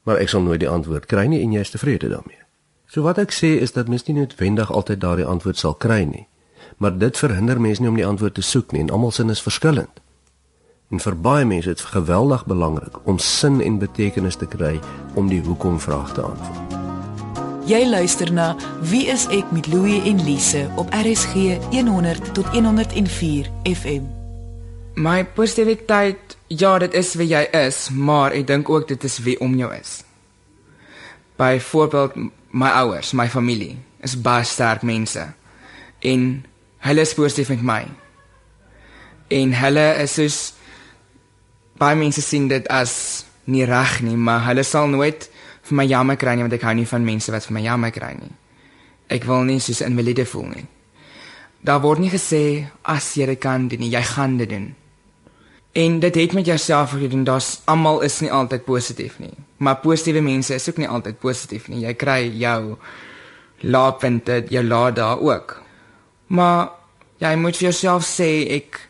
maar 0.07 0.21
ek 0.23 0.31
sal 0.31 0.41
nooit 0.41 0.61
die 0.63 0.71
antwoord 0.71 1.05
kry 1.11 1.25
nie 1.27 1.41
en 1.43 1.53
jy 1.53 1.61
is 1.65 1.73
tevrede 1.73 2.09
daarmee. 2.09 2.39
So 2.87 3.03
wat 3.03 3.19
ek 3.19 3.35
sê 3.35 3.57
is 3.59 3.75
dat 3.75 3.89
mens 3.91 4.07
nie 4.07 4.15
noodwendig 4.15 4.71
altyd 4.71 5.01
daardie 5.03 5.27
antwoord 5.27 5.59
sal 5.59 5.75
kry 5.75 6.05
nie, 6.07 6.23
maar 6.79 6.95
dit 6.95 7.19
verhinder 7.19 7.59
mense 7.59 7.83
nie 7.83 7.91
om 7.91 7.99
die 7.99 8.07
antwoord 8.07 8.37
te 8.39 8.45
soek 8.45 8.71
nie 8.71 8.85
en 8.85 8.93
almal 8.95 9.11
sin 9.11 9.33
is 9.33 9.43
verskillend. 9.43 9.99
En 10.87 11.03
vir 11.03 11.19
baie 11.19 11.45
mense 11.45 11.67
is 11.67 11.81
dit 11.81 11.91
geweldig 11.91 12.45
belangrik 12.47 13.01
om 13.03 13.19
sin 13.19 13.59
en 13.61 13.81
betekenis 13.83 14.39
te 14.39 14.47
kry 14.47 14.77
om 15.19 15.27
die 15.27 15.43
hoekom 15.43 15.81
vraag 15.83 16.15
te 16.15 16.23
antwoord. 16.23 16.77
Jy 17.67 17.83
luister 17.91 18.31
na 18.31 18.53
Wie 18.87 19.09
is 19.11 19.27
ek 19.35 19.51
met 19.51 19.67
Louie 19.67 19.99
en 20.07 20.23
Lise 20.23 20.69
op 20.79 20.87
RSG 20.95 21.59
100 21.75 22.31
tot 22.31 22.47
104 22.55 23.51
FM. 23.67 24.16
My 24.97 25.21
positiwiteit 25.25 26.37
Ja, 26.47 26.77
dit 26.79 26.93
is 26.93 27.11
wie 27.19 27.27
jy 27.27 27.43
is, 27.53 27.89
maar 27.91 28.31
ek 28.33 28.47
dink 28.47 28.69
ook 28.71 28.87
dit 28.87 29.03
is 29.03 29.17
wie 29.19 29.35
om 29.43 29.51
jou 29.59 29.67
is. 29.75 29.99
Byvoorbeeld 31.37 32.15
my 32.55 32.69
ouers, 32.81 33.11
my 33.13 33.27
familie 33.29 33.75
is 34.01 34.15
baie 34.15 34.45
sterk 34.47 34.81
mense 34.81 35.25
en 35.99 36.23
hulle 36.87 37.03
is 37.03 37.13
positief 37.13 37.51
met 37.53 37.61
my. 37.61 37.81
En 39.27 39.53
hulle 39.59 39.85
is 40.01 40.15
soos 40.17 40.39
baie 41.77 41.99
mense 41.99 42.23
sien 42.23 42.47
dit 42.47 42.65
as 42.71 42.95
nie 43.45 43.67
reg 43.69 43.99
nie, 44.01 44.15
maar 44.15 44.47
hulle 44.47 44.63
sal 44.63 44.89
nooit 44.89 45.29
vir 45.67 45.77
my 45.77 45.85
jammer 45.85 46.17
kry 46.17 46.33
nie 46.39 46.47
want 46.47 46.57
ek 46.57 46.65
hou 46.65 46.73
nie 46.79 46.87
van 46.89 47.05
mense 47.05 47.35
wat 47.35 47.45
vir 47.45 47.57
my 47.59 47.65
jammer 47.67 47.93
kry 47.93 48.15
nie. 48.17 48.33
Ek 49.13 49.29
wil 49.29 49.45
nie 49.45 49.59
soos 49.61 49.83
invalide 49.85 50.25
voel 50.25 50.49
nie. 50.55 50.67
Daar 51.61 51.85
word 51.85 52.01
nie 52.01 52.13
gesê 52.13 52.65
as 52.81 53.13
jy 53.19 53.29
dit 53.35 53.45
kan 53.45 53.67
doen, 53.69 53.83
jy 53.83 54.05
gaan 54.15 54.41
dit 54.41 54.49
doen. 54.55 54.71
En 55.77 55.99
dit 55.99 56.15
het 56.15 56.33
met 56.33 56.45
jouself 56.45 56.89
gedoen. 56.89 57.23
Daar's 57.23 57.61
almal 57.63 58.01
is 58.01 58.19
nie 58.19 58.31
altyd 58.31 58.63
positief 58.63 59.19
nie. 59.19 59.33
Maar 59.57 59.77
positiewe 59.77 60.21
mense 60.21 60.53
is 60.53 60.69
ook 60.69 60.77
nie 60.77 60.87
altyd 60.89 61.19
positief 61.19 61.67
nie. 61.67 61.83
Jy 61.85 61.93
kry 61.93 62.31
jou 62.33 62.77
laappunte, 63.61 64.43
jou 64.49 64.63
laat 64.65 64.95
daar 64.95 65.21
ook. 65.21 65.61
Maar 66.27 66.69
jy 67.21 67.35
moet 67.35 67.57
vir 67.57 67.69
jouself 67.69 68.09
sê 68.09 68.29
ek 68.57 68.81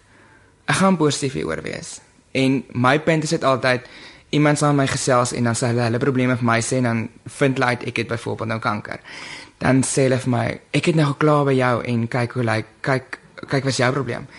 ek 0.67 0.79
gaan 0.79 0.97
positief 0.99 1.35
hieroor 1.35 1.61
wees. 1.63 1.97
En 2.31 2.61
my 2.71 2.97
punt 2.99 3.23
is 3.23 3.35
dit 3.35 3.43
altyd 3.43 3.87
iemand 4.35 4.59
sal 4.59 4.73
my 4.75 4.87
gesels 4.87 5.31
en 5.35 5.47
dan 5.47 5.55
sê 5.55 5.71
hulle 5.71 5.87
hulle 5.89 6.03
probleme 6.03 6.35
vir 6.39 6.47
my 6.47 6.59
sê 6.63 6.79
en 6.79 6.91
dan 6.91 7.07
vind 7.39 7.59
hulle 7.59 7.75
uit 7.75 7.87
ek 7.91 8.03
het 8.03 8.13
byvoorbeeld 8.15 8.55
nou 8.55 8.59
kanker. 8.63 8.99
Dan 9.59 9.83
sê 9.83 10.07
hulle 10.07 10.23
vir 10.23 10.35
my 10.39 10.49
ek 10.71 10.91
het 10.91 10.99
nou 10.99 11.11
geklaar 11.11 11.47
by 11.51 11.55
jou 11.59 11.79
en 11.83 12.11
kyk 12.15 12.39
hoe 12.39 12.47
lyk 12.47 12.55
like, 12.55 12.77
kyk 12.81 13.25
kyk 13.47 13.67
wat 13.67 13.75
is 13.75 13.83
jou 13.83 13.91
probleem 13.91 14.31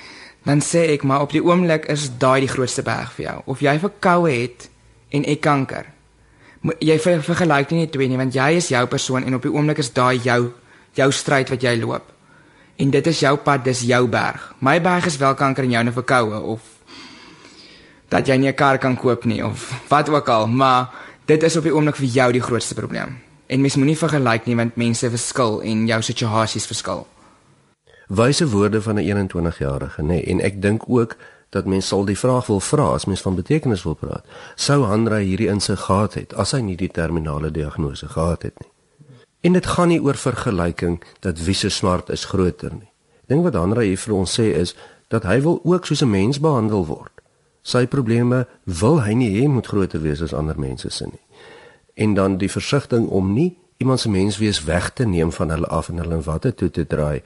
dan 0.48 0.62
sê 0.64 0.86
ek 0.94 1.02
maar 1.04 1.20
op 1.20 1.32
die 1.36 1.44
oomblik 1.44 1.84
is 1.92 2.06
daai 2.16 2.40
die 2.40 2.48
grootste 2.48 2.80
berg 2.82 3.12
vir 3.18 3.24
jou. 3.26 3.36
Of 3.52 3.60
jy 3.60 3.74
verkoue 3.82 4.30
het 4.32 4.70
en 5.12 5.26
ek 5.28 5.42
kanker. 5.44 5.90
Jy 6.80 6.96
ver, 7.04 7.20
vergelyk 7.22 7.74
nie 7.76 7.88
twee 7.92 8.08
nie 8.08 8.16
want 8.16 8.32
jy 8.34 8.54
is 8.56 8.70
jou 8.72 8.80
persoon 8.88 9.26
en 9.28 9.36
op 9.36 9.44
die 9.44 9.52
oomblik 9.52 9.82
is 9.84 9.92
daai 9.92 10.16
jou 10.24 10.54
jou 10.96 11.08
stryd 11.12 11.52
wat 11.52 11.62
jy 11.62 11.74
loop. 11.82 12.08
En 12.80 12.90
dit 12.90 13.10
is 13.12 13.20
jou 13.20 13.34
pad, 13.44 13.60
dis 13.66 13.84
jou 13.90 14.00
berg. 14.08 14.46
My 14.64 14.78
berg 14.80 15.10
is 15.10 15.18
wel 15.20 15.36
kanker 15.36 15.68
en 15.68 15.76
jou 15.76 15.84
'n 15.84 15.92
verkoue 15.92 16.40
of 16.40 16.60
dat 18.08 18.26
jy 18.26 18.36
nie 18.36 18.48
'n 18.48 18.54
kar 18.54 18.78
kan 18.78 18.96
koop 18.96 19.24
nie 19.24 19.44
of 19.44 19.68
wat 19.88 20.08
ook 20.08 20.28
al, 20.28 20.46
maar 20.46 20.88
dit 21.26 21.42
is 21.42 21.56
op 21.56 21.62
die 21.62 21.74
oomblik 21.74 21.96
vir 21.96 22.06
jou 22.06 22.32
die 22.32 22.42
grootste 22.42 22.74
probleem. 22.74 23.20
En 23.46 23.60
mens 23.60 23.76
moenie 23.76 23.98
vergelyk 23.98 24.46
nie 24.46 24.56
want 24.56 24.76
mense 24.76 25.10
verskil 25.10 25.60
en 25.60 25.86
jou 25.86 26.02
situasies 26.02 26.66
verskil 26.66 27.06
wyse 28.08 28.48
woorde 28.48 28.82
van 28.82 28.98
'n 28.98 29.28
21-jarige, 29.28 30.02
nê, 30.02 30.06
nee, 30.06 30.24
en 30.24 30.40
ek 30.40 30.62
dink 30.62 30.82
ook 30.86 31.16
dat 31.48 31.64
mens 31.64 31.86
sal 31.86 32.04
die 32.04 32.18
vraag 32.18 32.46
wil 32.46 32.60
vra 32.60 32.92
as 32.92 33.04
mens 33.04 33.20
van 33.20 33.34
betekenis 33.34 33.82
wil 33.82 33.94
praat. 33.94 34.24
Sou 34.54 34.84
Hanrey 34.84 35.24
hierdie 35.24 35.48
insig 35.48 35.80
gehad 35.80 36.14
het 36.14 36.34
as 36.34 36.52
hy 36.52 36.60
nie 36.60 36.76
die 36.76 36.90
terminale 36.92 37.50
diagnose 37.50 38.08
gehad 38.08 38.42
het 38.42 38.58
nie? 38.60 38.70
En 39.40 39.52
dit 39.52 39.66
gaan 39.66 39.88
nie 39.88 40.00
oor 40.02 40.16
vergelyking 40.16 40.98
dat 41.20 41.40
wie 41.44 41.54
se 41.54 41.68
smart 41.68 42.08
is 42.08 42.24
groter 42.24 42.72
nie. 42.72 42.90
Dink 43.26 43.44
wat 43.44 43.54
Hanrey 43.54 43.86
hier 43.86 44.00
vir 44.00 44.14
ons 44.14 44.34
sê 44.40 44.52
is 44.60 44.74
dat 45.08 45.24
hy 45.24 45.40
wil 45.40 45.60
ook 45.64 45.86
soos 45.86 46.02
'n 46.02 46.10
mens 46.10 46.40
behandel 46.40 46.86
word. 46.86 47.12
Sy 47.62 47.86
probleme 47.86 48.46
wil 48.64 49.02
hy 49.02 49.12
nie 49.12 49.40
hê 49.40 49.48
moet 49.48 49.66
groter 49.66 50.00
wees 50.00 50.22
as 50.22 50.32
ander 50.32 50.58
mense 50.58 50.90
se 50.90 51.04
nie. 51.04 51.24
En 51.94 52.14
dan 52.14 52.36
die 52.36 52.50
versigtiging 52.50 53.08
om 53.08 53.32
nie 53.32 53.56
iemand 53.76 54.00
se 54.00 54.10
menswees 54.10 54.64
weg 54.64 54.90
te 54.90 55.06
neem 55.06 55.32
van 55.32 55.50
hulle 55.50 55.66
af 55.66 55.88
en 55.88 55.98
hulle 55.98 56.14
in 56.14 56.22
watte 56.22 56.54
toe 56.54 56.70
te 56.70 56.86
draai 56.86 57.22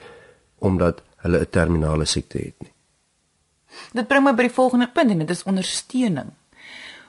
omdat 0.62 1.02
hulle 1.24 1.40
'n 1.40 1.50
terminale 1.50 2.04
siekte 2.04 2.38
het 2.38 2.54
nie. 2.58 2.72
Dit 3.92 4.08
bring 4.08 4.24
my 4.24 4.34
by 4.34 4.46
die 4.48 4.54
volgende 4.54 4.88
punt 4.88 5.10
en 5.10 5.18
dit 5.18 5.30
is 5.30 5.42
ondersteuning. 5.48 6.30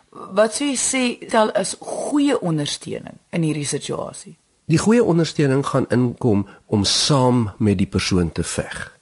Wat 0.09 0.53
sou 0.55 0.69
jy 0.69 0.77
sê 0.77 1.29
tel 1.29 1.51
is 1.57 1.75
goeie 1.79 2.39
ondersteuning 2.39 3.17
in 3.29 3.41
hierdie 3.41 3.67
situasie? 3.67 4.35
Die 4.65 4.77
goeie 4.77 5.03
ondersteuning 5.03 5.65
gaan 5.65 5.85
inkom 5.89 6.47
om 6.65 6.83
saam 6.83 7.51
met 7.57 7.77
die 7.77 7.87
persoon 7.87 8.31
te 8.31 8.43
veg. 8.43 8.97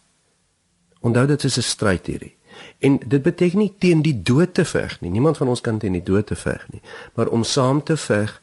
Onthou 1.01 1.25
dit 1.27 1.43
is 1.43 1.57
'n 1.57 1.61
stryd 1.61 2.05
hierdie. 2.07 2.35
En 2.79 2.97
dit 2.97 3.21
beteken 3.21 3.59
nie 3.59 3.73
teen 3.77 4.01
die 4.01 4.21
dood 4.21 4.53
te 4.53 4.65
veg 4.65 5.01
nie. 5.01 5.11
Niemand 5.11 5.37
van 5.37 5.47
ons 5.47 5.61
kan 5.61 5.77
teen 5.77 5.91
die 5.91 6.03
dood 6.03 6.27
te 6.27 6.35
veg 6.35 6.65
nie, 6.71 6.81
maar 7.13 7.27
om 7.27 7.43
saam 7.43 7.83
te 7.83 7.97
veg 7.97 8.41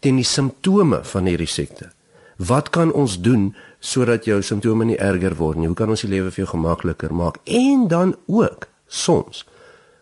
teen 0.00 0.16
die 0.16 0.24
simptome 0.24 1.04
van 1.04 1.26
hierdie 1.26 1.46
siekte. 1.46 1.90
Wat 2.36 2.70
kan 2.70 2.92
ons 2.92 3.20
doen 3.20 3.54
sodat 3.78 4.24
jou 4.24 4.42
simptome 4.42 4.84
nie 4.84 4.98
erger 4.98 5.36
word 5.38 5.58
nie? 5.58 5.66
Hoe 5.66 5.76
kan 5.76 5.88
ons 5.88 6.02
die 6.02 6.10
lewe 6.10 6.30
vir 6.30 6.44
jou 6.44 6.50
gemakliker 6.50 7.14
maak? 7.14 7.38
En 7.44 7.88
dan 7.88 8.16
ook 8.26 8.68
soms 8.86 9.46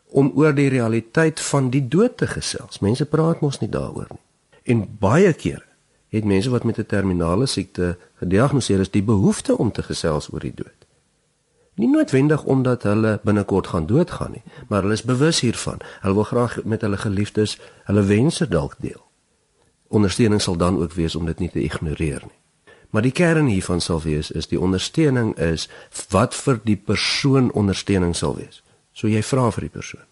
om 0.09 0.33
oor 0.35 0.55
die 0.55 0.69
realiteit 0.69 1.41
van 1.41 1.71
die 1.71 1.89
dood 1.89 2.17
te 2.17 2.27
gesels. 2.27 2.81
Mense 2.81 3.07
praat 3.09 3.41
mos 3.41 3.61
nie 3.61 3.69
daaroor 3.69 4.09
nie. 4.11 4.23
En 4.63 4.85
baie 5.01 5.33
kere 5.33 5.65
het 6.13 6.25
mense 6.29 6.51
wat 6.51 6.65
met 6.65 6.79
'n 6.79 6.87
terminale 6.87 7.47
siekte 7.47 7.97
gediagnoseer 8.21 8.81
is, 8.81 8.91
die 8.91 9.03
behoefte 9.03 9.59
om 9.59 9.73
te 9.73 9.83
gesels 9.83 10.33
oor 10.33 10.41
die 10.41 10.55
dood. 10.55 10.81
Nie 11.75 11.89
noodwendig 11.89 12.45
omdat 12.45 12.83
hulle 12.83 13.21
binnekort 13.23 13.67
gaan 13.67 13.87
doodgaan 13.87 14.31
nie, 14.31 14.43
maar 14.69 14.81
hulle 14.81 14.93
is 14.93 15.03
bewus 15.03 15.41
hiervan. 15.41 15.79
Hulle 16.01 16.15
wil 16.15 16.25
graag 16.25 16.65
met 16.65 16.81
hulle 16.81 16.97
geliefdes 16.97 17.59
hulle 17.85 18.03
wense 18.03 18.49
dalk 18.49 18.75
deel 18.79 19.12
ondersteuning 19.93 20.41
sal 20.43 20.57
dan 20.57 20.79
ook 20.81 20.93
wees 20.93 21.15
om 21.17 21.27
dit 21.27 21.39
nie 21.39 21.51
te 21.51 21.63
ignoreer 21.63 22.23
nie. 22.25 22.39
Maar 22.93 23.03
die 23.03 23.13
kern 23.13 23.47
hiervan 23.47 23.81
sal 23.81 24.03
wees 24.05 24.31
is 24.31 24.51
die 24.51 24.61
ondersteuning 24.61 25.33
is 25.41 25.69
wat 26.13 26.35
vir 26.37 26.61
die 26.65 26.77
persoon 26.77 27.53
ondersteuning 27.57 28.13
sal 28.17 28.37
wees. 28.37 28.61
So 28.93 29.09
jy 29.09 29.23
vra 29.25 29.49
vir 29.51 29.69
die 29.69 29.73
persoon. 29.73 30.09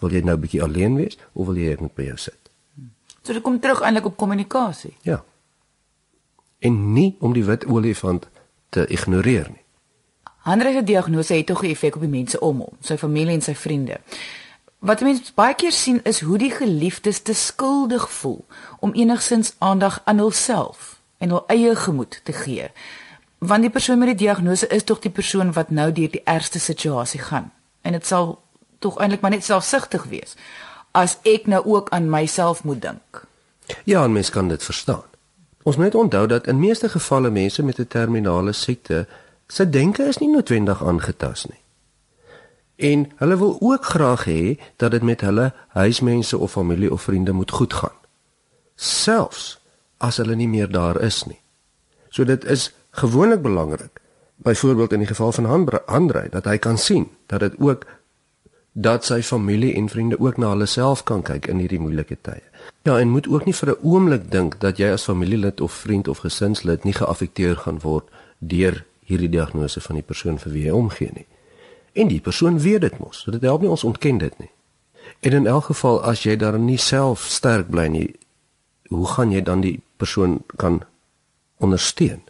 Wil 0.00 0.12
jy 0.12 0.20
nou 0.20 0.36
'n 0.36 0.40
bietjie 0.40 0.62
alleen 0.62 0.96
wees 0.96 1.18
of 1.32 1.46
wil 1.46 1.56
jy 1.56 1.76
net 1.80 1.94
by 1.94 2.02
jou 2.02 2.16
sit? 2.16 2.50
So 3.22 3.32
dit 3.32 3.42
kom 3.42 3.60
terug 3.60 3.80
eintlik 3.80 4.04
op 4.04 4.16
kommunikasie. 4.16 4.96
Ja. 5.02 5.24
En 6.58 6.92
nie 6.92 7.16
om 7.20 7.32
die 7.32 7.44
wit 7.44 7.66
olifant 7.66 8.28
te 8.68 8.86
ignoreer 8.86 9.48
nie. 9.48 9.62
Ander 10.42 10.84
diagnose 10.84 11.34
het 11.34 11.46
tog 11.46 11.62
'n 11.62 11.70
effek 11.70 11.94
op 11.94 12.00
die 12.00 12.10
mense 12.10 12.40
om 12.40 12.58
hom, 12.58 12.76
sy 12.80 12.96
familie 12.96 13.34
en 13.34 13.42
sy 13.42 13.54
vriende. 13.54 14.00
Wat 14.82 15.00
mense 15.00 15.30
baie 15.38 15.54
keer 15.54 15.72
sien 15.72 16.00
is 16.02 16.20
hoe 16.26 16.38
die 16.38 16.50
geliefdes 16.50 17.20
te 17.22 17.34
skuldig 17.38 18.08
voel 18.10 18.44
om 18.78 18.92
enigsins 18.98 19.54
aandag 19.58 20.00
aan 20.04 20.18
hulself 20.18 20.98
en 21.18 21.30
hul 21.30 21.44
eie 21.46 21.76
gemoed 21.76 22.20
te 22.26 22.32
gee. 22.32 22.66
Want 23.38 23.62
die 23.62 23.70
persoon 23.70 23.98
met 23.98 24.10
die 24.10 24.26
diagnose 24.26 24.66
is 24.66 24.82
tog 24.84 24.98
die 24.98 25.14
persoon 25.14 25.52
wat 25.52 25.70
nou 25.70 25.92
deur 25.92 26.10
die 26.10 26.24
ergste 26.24 26.58
situasie 26.58 27.20
gaan. 27.20 27.52
En 27.82 27.92
dit 27.92 28.06
sal 28.06 28.40
tog 28.78 28.98
eintlik 28.98 29.22
maar 29.22 29.30
net 29.30 29.46
selfsugtig 29.46 30.04
wees 30.10 30.34
as 30.90 31.16
ek 31.22 31.46
nou 31.46 31.62
ook 31.64 31.88
aan 31.94 32.10
myself 32.10 32.64
moet 32.64 32.82
dink. 32.82 33.22
Ja, 33.84 34.04
en 34.04 34.12
mens 34.12 34.30
kan 34.30 34.48
dit 34.48 34.64
verstaan. 34.64 35.06
Ons 35.62 35.76
moet 35.76 35.94
onthou 35.94 36.26
dat 36.26 36.46
in 36.46 36.60
meeste 36.60 36.88
gevalle 36.88 37.30
mense 37.30 37.62
met 37.62 37.78
'n 37.78 37.86
terminale 37.86 38.52
siekte 38.52 39.06
Sy 39.52 39.66
denke 39.68 40.06
is 40.08 40.16
nie 40.22 40.30
noodwendig 40.32 40.80
aangetast 40.80 41.50
nie. 41.50 41.61
En 42.82 43.06
hulle 43.16 43.36
wil 43.38 43.56
ook 43.60 43.84
graag 43.84 44.24
hê 44.26 44.58
dat 44.76 44.90
dit 44.90 45.02
met 45.02 45.20
hulle 45.20 45.52
huismense 45.68 46.38
of 46.38 46.50
familie 46.58 46.92
of 46.92 47.02
vriende 47.02 47.32
moet 47.32 47.50
goed 47.50 47.72
gaan. 47.72 47.98
Selfs 48.74 49.60
as 50.02 50.18
hulle 50.18 50.34
nie 50.34 50.48
meer 50.50 50.70
daar 50.70 50.98
is 51.00 51.22
nie. 51.24 51.38
So 52.08 52.24
dit 52.24 52.44
is 52.44 52.72
gewoonlik 52.90 53.42
belangrik 53.42 54.00
byvoorbeeld 54.42 54.92
in 54.92 54.98
die 54.98 55.06
geval 55.06 55.32
van 55.32 55.46
Andre 55.86 56.26
dat 56.30 56.44
hy 56.44 56.58
kan 56.58 56.78
sien 56.78 57.06
dat 57.26 57.40
dit 57.40 57.54
ook 57.58 57.86
dat 58.72 59.04
sy 59.04 59.20
familie 59.22 59.74
en 59.74 59.88
vriende 59.88 60.18
ook 60.18 60.36
na 60.36 60.48
hulle 60.48 60.66
self 60.66 61.02
kan 61.04 61.22
kyk 61.22 61.46
in 61.46 61.60
hierdie 61.60 61.80
moeilike 61.80 62.16
tye. 62.20 62.42
Ja, 62.82 62.98
en 62.98 63.08
moet 63.08 63.28
ook 63.28 63.44
nie 63.44 63.54
vir 63.54 63.68
'n 63.70 63.82
oomblik 63.82 64.30
dink 64.30 64.60
dat 64.60 64.76
jy 64.78 64.90
as 64.92 65.04
familielid 65.04 65.60
of 65.60 65.72
vriend 65.72 66.08
of 66.08 66.18
gesinslid 66.18 66.84
nie 66.84 66.92
geaffekteer 66.92 67.56
gaan 67.56 67.80
word 67.80 68.08
deur 68.38 68.84
hierdie 69.04 69.28
diagnose 69.28 69.80
van 69.80 69.94
die 69.94 70.04
persoon 70.04 70.38
vir 70.38 70.52
wie 70.52 70.64
jy 70.64 70.70
omgee 70.70 71.10
nie. 71.14 71.26
En 71.92 72.08
die 72.08 72.20
persoon 72.20 72.58
weet 72.58 72.80
dit 72.80 72.98
mos, 72.98 73.24
dit 73.28 73.42
help 73.42 73.60
nie 73.60 73.70
ons 73.70 73.84
ontken 73.84 74.18
dit 74.18 74.38
nie. 74.40 74.50
En 75.20 75.32
in 75.32 75.46
elk 75.46 75.64
geval 75.64 76.00
as 76.08 76.22
jy 76.24 76.36
daar 76.40 76.56
nie 76.58 76.78
self 76.80 77.26
sterk 77.28 77.68
bly 77.68 77.86
nie, 77.92 78.08
hoe 78.88 79.06
gaan 79.06 79.32
jy 79.32 79.42
dan 79.44 79.60
die 79.60 79.76
persoon 80.00 80.40
kan 80.56 80.80
ondersteun? 81.60 82.24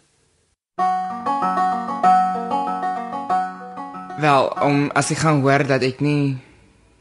Wel, 4.19 4.51
om 4.63 4.89
as 4.99 5.11
ek 5.15 5.23
gaan 5.23 5.41
hoor 5.47 5.63
dat 5.67 5.83
ek 5.83 6.03
nie 6.03 6.37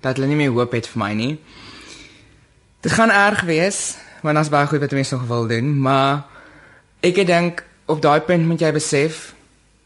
dat 0.02 0.18
hulle 0.18 0.30
nie 0.30 0.38
meer 0.38 0.54
hoop 0.54 0.72
het 0.74 0.86
vir 0.90 1.02
my 1.02 1.12
nie. 1.18 1.34
Dit 2.82 2.94
gaan 2.94 3.10
erg 3.14 3.42
wees, 3.46 3.98
want 4.22 4.38
as 4.38 4.50
baie 4.50 4.66
goed 4.70 4.82
wat 4.82 4.94
mense 4.94 5.14
nog 5.14 5.28
wil 5.30 5.46
doen, 5.50 5.74
maar 5.82 6.26
ek 7.02 7.22
dink 7.26 7.62
op 7.90 8.02
daai 8.02 8.22
punt 8.26 8.46
moet 8.46 8.62
jy 8.62 8.70
besef, 8.74 9.32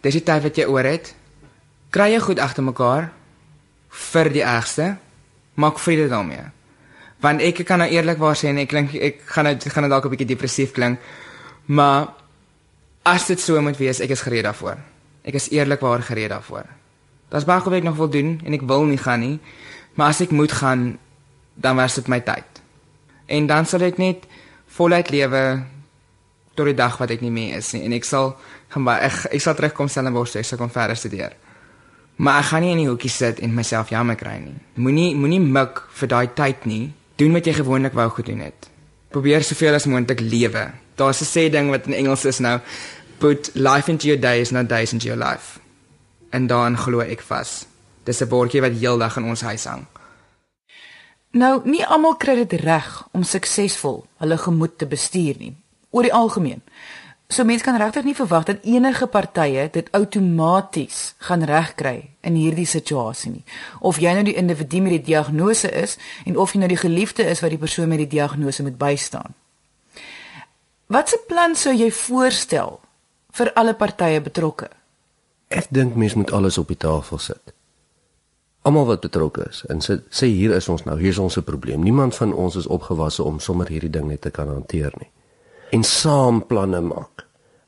dis 0.04 0.16
die 0.16 0.24
tyd 0.24 0.44
wat 0.44 0.60
jy 0.60 0.68
oor 0.68 0.88
het. 0.88 1.12
Kry 1.90 2.12
jy 2.12 2.20
goed 2.20 2.42
agter 2.42 2.64
mekaar 2.66 3.11
vir 4.12 4.31
die 4.33 4.44
ergste, 4.44 4.96
maak 5.55 5.79
vrede 5.81 6.09
daarmee. 6.09 6.44
Want 7.25 7.40
ek 7.40 7.62
kan 7.64 7.81
nou 7.81 7.88
eerlikwaar 7.88 8.37
sê 8.37 8.51
en 8.51 8.61
ek 8.61 8.68
klink 8.68 8.94
ek 8.94 9.22
gaan 9.33 9.49
nou 9.49 9.57
gaan 9.57 9.87
nou 9.87 9.90
dalk 9.90 10.05
'n 10.05 10.11
bietjie 10.11 10.33
depressief 10.35 10.72
klink, 10.72 11.01
maar 11.66 12.12
as 13.05 13.27
dit 13.27 13.40
so 13.40 13.61
moet 13.62 13.79
wees, 13.79 14.01
ek 14.01 14.11
is 14.11 14.20
gereed 14.20 14.44
daarvoor. 14.44 14.77
Ek 15.25 15.35
is 15.35 15.49
eerlikwaar 15.51 16.03
gereed 16.03 16.31
daarvoor. 16.31 16.66
Daar's 17.31 17.44
baie 17.44 17.62
wat 17.62 17.72
ek 17.72 17.83
nog 17.83 17.96
wil 17.96 18.09
doen 18.09 18.40
en 18.44 18.53
ek 18.53 18.62
wil 18.62 18.85
nie 18.85 18.99
gaan 18.99 19.20
nie. 19.20 19.38
Maar 19.94 20.09
as 20.09 20.20
ek 20.20 20.31
moet 20.31 20.53
gaan, 20.53 20.99
dan 21.55 21.77
was 21.77 21.94
dit 21.94 22.09
my 22.09 22.20
tyd. 22.20 22.44
En 23.27 23.46
dan 23.46 23.66
sal 23.66 23.81
ek 23.81 23.99
net 23.99 24.27
voluit 24.66 25.11
lewe 25.11 25.64
tot 26.55 26.66
die 26.66 26.77
dag 26.77 26.99
wat 26.99 27.11
ek 27.11 27.20
nie 27.20 27.31
meer 27.31 27.57
is 27.59 27.72
nie 27.72 27.85
en 27.85 27.92
ek 27.92 28.05
sal 28.05 28.37
gaan 28.72 28.88
ek 28.88 29.27
ek 29.33 29.42
sal 29.42 29.55
terugkom 29.55 29.88
stel 29.88 30.07
en 30.09 30.16
word 30.16 30.37
ek 30.37 30.44
sal 30.44 30.59
kom 30.59 30.70
verder 30.72 30.96
studeer. 30.96 31.35
Maar 32.16 32.38
ek 32.40 32.48
gaan 32.50 32.62
nie 32.62 32.70
in 32.72 32.81
die 32.81 32.88
hoekie 32.88 33.11
sit 33.12 33.40
en 33.44 33.55
myself 33.55 33.90
jammer 33.92 34.16
kry 34.16 34.38
nie. 34.40 34.57
Moenie 34.74 35.14
moenie 35.14 35.40
mik 35.40 35.83
vir 36.00 36.09
daai 36.09 36.29
tyd 36.35 36.64
nie. 36.64 36.92
Doen 37.16 37.33
wat 37.33 37.46
jy 37.46 37.52
gewoonlik 37.52 37.92
wou 37.92 38.09
gedoen 38.11 38.40
het. 38.40 38.70
Probeer 39.12 39.44
soveel 39.44 39.74
as 39.74 39.87
moontlik 39.87 40.20
lewe. 40.20 40.70
Daar's 40.96 41.20
'n 41.20 41.29
sê 41.29 41.50
ding 41.50 41.70
wat 41.70 41.87
in 41.87 41.92
Engels 41.92 42.24
is 42.24 42.38
nou 42.38 42.61
put 43.18 43.50
life 43.55 43.90
into 43.90 44.07
your 44.07 44.20
days 44.20 44.50
not 44.50 44.68
days 44.68 44.92
into 44.92 45.07
your 45.07 45.18
life 45.18 45.61
en 46.31 46.46
daarin 46.46 46.76
glo 46.76 47.00
ek 47.00 47.20
vas. 47.20 47.66
Dis 48.05 48.20
'n 48.22 48.29
bordjie 48.29 48.61
wat 48.61 48.72
heeldag 48.72 49.16
in 49.16 49.24
ons 49.24 49.40
huis 49.40 49.64
hang. 49.64 49.87
Nou, 51.31 51.61
nie 51.64 51.87
almal 51.87 52.16
kry 52.16 52.35
dit 52.35 52.61
reg 52.61 53.09
om 53.12 53.22
suksesvol 53.22 54.07
hulle 54.16 54.38
gemoed 54.38 54.79
te 54.79 54.87
bestuur 54.87 55.35
nie, 55.38 55.57
oor 55.90 56.02
die 56.02 56.12
algemeen. 56.12 56.62
So 57.28 57.44
mense 57.44 57.64
kan 57.64 57.76
regtig 57.76 58.04
nie 58.06 58.14
verwag 58.14 58.44
dat 58.46 58.62
enige 58.62 59.06
partye 59.10 59.66
dit 59.72 59.88
outomaties 59.90 61.14
gaan 61.26 61.42
regkry 61.42 62.10
in 62.22 62.36
hierdie 62.38 62.66
situasie 62.66 63.32
nie. 63.32 63.44
Of 63.80 63.98
jy 63.98 64.12
nou 64.14 64.22
die 64.28 64.36
individu 64.38 64.80
met 64.84 64.94
die 64.94 65.06
diagnose 65.10 65.70
is 65.70 65.96
en 66.24 66.38
of 66.38 66.54
jy 66.54 66.62
nou 66.62 66.70
die 66.70 66.78
geliefde 66.78 67.26
is 67.26 67.42
wat 67.42 67.50
die 67.50 67.58
persoon 67.58 67.90
met 67.90 68.04
die 68.04 68.12
diagnose 68.14 68.62
moet 68.62 68.78
bystaan. 68.78 69.34
Watse 70.86 71.18
plan 71.26 71.58
sou 71.58 71.74
jy 71.74 71.90
voorstel 71.90 72.78
vir 73.34 73.50
alle 73.58 73.74
partye 73.74 74.22
betrokke? 74.22 74.70
Ek 75.50 75.66
dink 75.74 75.98
mens 75.98 76.14
moet 76.14 76.30
alles 76.30 76.58
op 76.62 76.70
die 76.70 76.78
tafel 76.78 77.18
sit. 77.18 77.54
Almal 78.66 78.86
wat 78.86 79.02
betrokke 79.02 79.48
is 79.50 79.64
en 79.70 79.82
sê 79.82 79.98
sê 80.10 80.30
hier 80.30 80.54
is 80.54 80.66
ons 80.70 80.82
nou, 80.86 80.94
hier 80.98 81.14
is 81.14 81.18
ons 81.18 81.36
'n 81.38 81.42
probleem. 81.42 81.82
Niemand 81.82 82.14
van 82.14 82.32
ons 82.32 82.56
is 82.56 82.66
opgewasse 82.66 83.22
om 83.22 83.40
sommer 83.40 83.66
hierdie 83.66 83.90
ding 83.90 84.06
net 84.08 84.20
te 84.20 84.30
kan 84.30 84.48
hanteer 84.48 84.92
nie. 84.98 85.10
En 85.70 85.82
saam 85.82 86.46
planne 86.46 86.80
maak. 86.80 87.15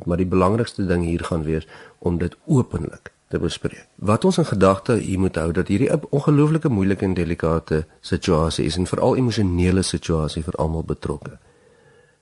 Maar 0.04 0.16
die 0.16 0.26
belangrikste 0.26 0.86
ding 0.86 1.04
hier 1.04 1.24
gaan 1.24 1.42
wees 1.42 1.66
om 1.98 2.18
dit 2.18 2.36
openlik 2.46 3.12
te 3.28 3.38
bespreek. 3.38 3.86
Wat 3.94 4.24
ons 4.24 4.38
in 4.38 4.46
gedagte 4.46 4.94
hier 4.94 5.18
moet 5.18 5.36
hou 5.36 5.52
dat 5.52 5.68
hierdie 5.68 5.90
ongelooflike 6.10 6.68
moeilike 6.68 7.04
en 7.04 7.14
delikate 7.14 7.84
situasie 8.00 8.64
is 8.64 8.76
en 8.76 8.86
veral 8.86 9.16
emosionele 9.16 9.82
situasie 9.82 10.42
vir 10.42 10.56
almal 10.56 10.84
betrokke. 10.84 11.38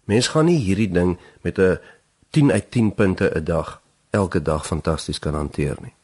Mense 0.04 0.30
gaan 0.30 0.48
nie 0.50 0.58
hierdie 0.58 0.90
ding 0.90 1.18
met 1.42 1.58
'n 1.58 1.78
10 2.30 2.52
uit 2.52 2.70
10 2.70 2.94
punte 2.94 3.30
'n 3.34 3.44
dag 3.44 3.80
elke 4.10 4.42
dag 4.42 4.66
fantasties 4.66 5.18
kan 5.18 5.34
hanteer 5.34 5.76
nie. 5.82 5.94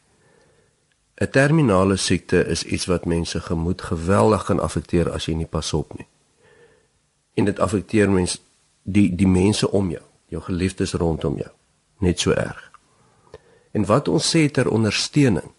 'n 1.21 1.29
Terminale 1.29 1.97
siekte 1.97 2.45
is 2.45 2.63
iets 2.63 2.85
wat 2.85 3.05
mense 3.05 3.39
gemoed 3.39 3.81
geweldig 3.81 4.43
kan 4.43 4.59
affekteer 4.59 5.11
as 5.11 5.25
jy 5.25 5.33
nie 5.33 5.45
pas 5.45 5.73
op 5.73 5.97
nie. 5.97 6.07
En 7.33 7.45
dit 7.45 7.59
affekteer 7.59 8.11
mens 8.11 8.41
die 8.83 9.15
die 9.15 9.27
mense 9.27 9.71
om 9.71 9.89
jou, 9.89 10.03
jou 10.27 10.41
geliefdes 10.41 10.93
rondom 10.93 11.37
jou, 11.37 11.51
net 12.03 12.19
so 12.19 12.35
erg. 12.35 12.59
En 13.73 13.87
wat 13.89 14.07
ons 14.11 14.27
sê 14.35 14.45
ter 14.51 14.69
ondersteuning 14.69 15.49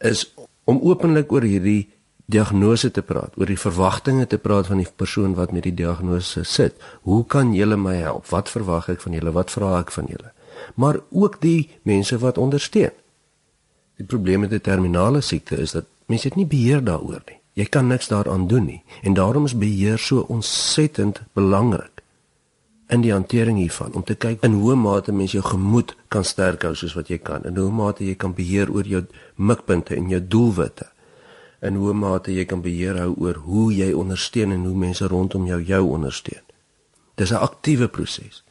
is 0.00 0.24
om 0.64 0.80
openlik 0.80 1.32
oor 1.32 1.44
hierdie 1.44 1.90
diagnose 2.24 2.88
te 2.90 3.02
praat, 3.04 3.34
oor 3.36 3.50
die 3.50 3.60
verwagtinge 3.60 4.24
te 4.26 4.38
praat 4.40 4.70
van 4.70 4.80
die 4.80 4.88
persoon 4.96 5.34
wat 5.36 5.52
met 5.52 5.66
die 5.68 5.74
diagnose 5.76 6.44
sit. 6.48 6.78
Hoe 7.04 7.20
kan 7.26 7.52
julle 7.52 7.76
my 7.76 7.98
help? 8.00 8.30
Wat 8.32 8.48
verwag 8.48 8.88
ek 8.94 9.04
van 9.04 9.12
julle? 9.12 9.34
Wat 9.36 9.52
vra 9.52 9.76
ek 9.82 9.92
van 9.92 10.08
julle? 10.08 10.32
maar 10.74 11.00
ook 11.10 11.40
die 11.40 11.70
mense 11.82 12.18
wat 12.18 12.38
ondersteun. 12.38 12.92
Die 13.96 14.06
probleem 14.06 14.40
met 14.40 14.52
'n 14.52 14.60
terminale 14.60 15.20
siekte 15.20 15.56
is 15.56 15.70
dat 15.70 15.84
mense 16.06 16.28
dit 16.28 16.36
nie 16.36 16.46
beheer 16.46 16.84
daaroor 16.84 17.22
nie. 17.26 17.40
Jy 17.52 17.64
kan 17.64 17.86
niks 17.86 18.08
daaraan 18.08 18.46
doen 18.46 18.64
nie 18.64 18.82
en 19.02 19.14
daarom 19.14 19.44
is 19.44 19.58
beheer 19.58 19.98
so 19.98 20.18
ontsettend 20.20 21.22
belangrik 21.32 21.93
in 22.94 23.04
die 23.04 23.12
hantering 23.12 23.58
hiervan 23.58 23.92
om 23.98 24.04
te 24.06 24.14
kyk 24.14 24.42
in 24.46 24.56
hoe 24.62 24.76
mate 24.78 25.12
mens 25.12 25.34
jou 25.36 25.42
gemoed 25.44 25.96
kan 26.08 26.24
sterk 26.24 26.62
hou 26.62 26.74
soos 26.78 26.94
wat 26.94 27.10
jy 27.12 27.18
kan 27.18 27.44
en 27.44 27.56
hoe 27.60 27.70
mate 27.70 28.06
jy 28.06 28.14
kan 28.14 28.34
beheer 28.34 28.70
oor 28.70 28.86
jou 28.86 29.04
mikpunte 29.36 29.96
en 29.98 30.10
jou 30.12 30.20
doelwitte 30.20 30.94
en 31.64 31.78
hoe 31.80 31.94
mate 31.96 32.32
jy 32.34 32.44
kan 32.44 32.60
beheer 32.64 32.98
hou 33.00 33.14
oor 33.24 33.40
hoe 33.46 33.68
jy 33.72 33.92
ondersteun 33.96 34.52
en 34.52 34.66
hoe 34.68 34.76
mense 34.76 35.06
rondom 35.08 35.46
jou 35.48 35.60
jou 35.64 35.82
ondersteun. 35.96 36.44
Dis 37.16 37.32
'n 37.32 37.40
aktiewe 37.48 37.88
proses. 37.88 38.44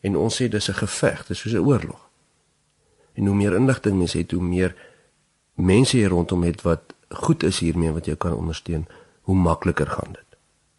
En 0.00 0.16
ons 0.16 0.34
sê 0.42 0.48
dis 0.48 0.68
'n 0.68 0.74
geveg, 0.74 1.26
dis 1.26 1.38
soos 1.38 1.52
'n 1.52 1.66
oorlog. 1.66 2.08
En 3.14 3.26
hoe 3.26 3.34
meer 3.34 3.54
inligting 3.54 3.96
mens 3.96 4.12
het, 4.12 4.30
hoe 4.30 4.42
meer 4.42 4.74
mense 5.54 5.96
hier 5.96 6.08
rondom 6.08 6.42
het 6.42 6.62
wat 6.62 6.94
goed 7.08 7.42
is 7.42 7.58
hiermee 7.58 7.92
wat 7.92 8.04
jou 8.04 8.16
kan 8.16 8.34
ondersteun, 8.34 8.86
hoe 9.22 9.36
makliker 9.36 9.86
gaan 9.86 10.12
dit. 10.12 10.27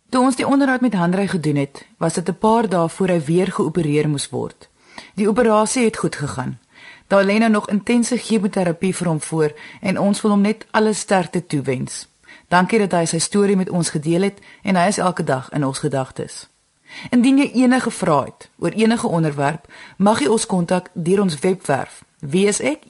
Toe 0.10 0.22
ons 0.26 0.36
die 0.36 0.48
onderhoud 0.48 0.82
met 0.82 0.94
Hanrey 0.94 1.28
gedoen 1.28 1.56
het, 1.56 1.86
was 1.98 2.14
dit 2.14 2.30
'n 2.30 2.38
paar 2.38 2.70
dae 2.70 2.90
voor 2.90 3.08
hy 3.08 3.22
weer 3.22 3.52
geopereer 3.52 4.10
moes 4.10 4.30
word. 4.30 4.70
Die 5.14 5.30
operasie 5.30 5.84
het 5.84 5.98
goed 5.98 6.16
gegaan. 6.16 6.60
Daar 7.08 7.24
lê 7.24 7.38
nou 7.38 7.52
nog 7.52 7.70
intense 7.70 8.18
chemoterapie 8.18 8.96
vir 8.96 9.08
hom 9.08 9.22
voor 9.22 9.52
en 9.82 10.00
ons 10.00 10.22
wil 10.22 10.32
hom 10.32 10.42
net 10.42 10.66
alle 10.72 10.94
sterkte 10.94 11.46
toewens. 11.46 12.08
Dankie 12.48 12.80
dat 12.80 12.92
hy 12.92 13.06
sy 13.06 13.20
storie 13.20 13.56
met 13.56 13.70
ons 13.70 13.90
gedeel 13.90 14.22
het 14.22 14.40
en 14.64 14.76
hy 14.76 14.88
is 14.88 14.98
elke 14.98 15.24
dag 15.24 15.50
in 15.50 15.66
ons 15.66 15.80
gedagtes. 15.80 16.48
Indien 17.10 17.38
jy 17.38 17.52
enige 17.54 17.92
vrae 17.92 18.26
het 18.26 18.50
oor 18.58 18.72
enige 18.72 19.08
onderwerp, 19.08 19.68
mag 19.98 20.20
jy 20.20 20.28
ons 20.28 20.46
kontak 20.46 20.90
deur 20.94 21.22
ons 21.22 21.40
webwerf 21.40 22.04
wieisek.co.za 22.20 22.84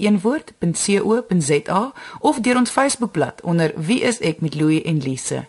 of 2.19 2.39
deur 2.39 2.57
ons 2.57 2.69
Facebookblad 2.69 3.41
onder 3.41 3.73
Wie 3.75 4.01
is 4.01 4.19
ek 4.19 4.41
met 4.41 4.55
Louie 4.55 4.83
en 4.83 4.97
Lise. 4.97 5.45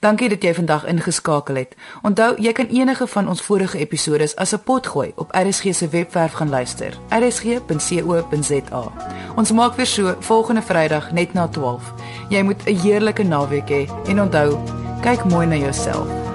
Dankie 0.00 0.28
dat 0.28 0.42
jy 0.42 0.54
vandag 0.54 0.86
ingeskakel 0.86 1.54
het. 1.54 1.74
Onthou, 2.02 2.34
jy 2.42 2.52
kan 2.52 2.66
enige 2.66 3.06
van 3.06 3.28
ons 3.28 3.42
vorige 3.42 3.78
episode 3.78 4.36
as 4.36 4.52
'n 4.52 4.62
pot 4.64 4.86
gooi 4.86 5.12
op 5.16 5.30
RSG 5.32 5.74
se 5.74 5.88
webwerf 5.88 6.32
gaan 6.32 6.48
luister. 6.48 6.98
rsg.co.za. 7.08 8.92
Ons 9.36 9.52
maak 9.52 9.76
weer 9.76 9.86
so 9.86 10.16
volgende 10.18 10.62
Vrydag 10.62 11.12
net 11.12 11.32
na 11.32 11.48
12. 11.48 11.94
Jy 12.28 12.42
moet 12.42 12.64
'n 12.66 12.76
heerlike 12.76 13.22
naweek 13.22 13.68
hê 13.68 13.88
en 14.08 14.20
onthou, 14.20 14.58
kyk 15.00 15.24
mooi 15.24 15.46
na 15.46 15.56
jouself. 15.56 16.31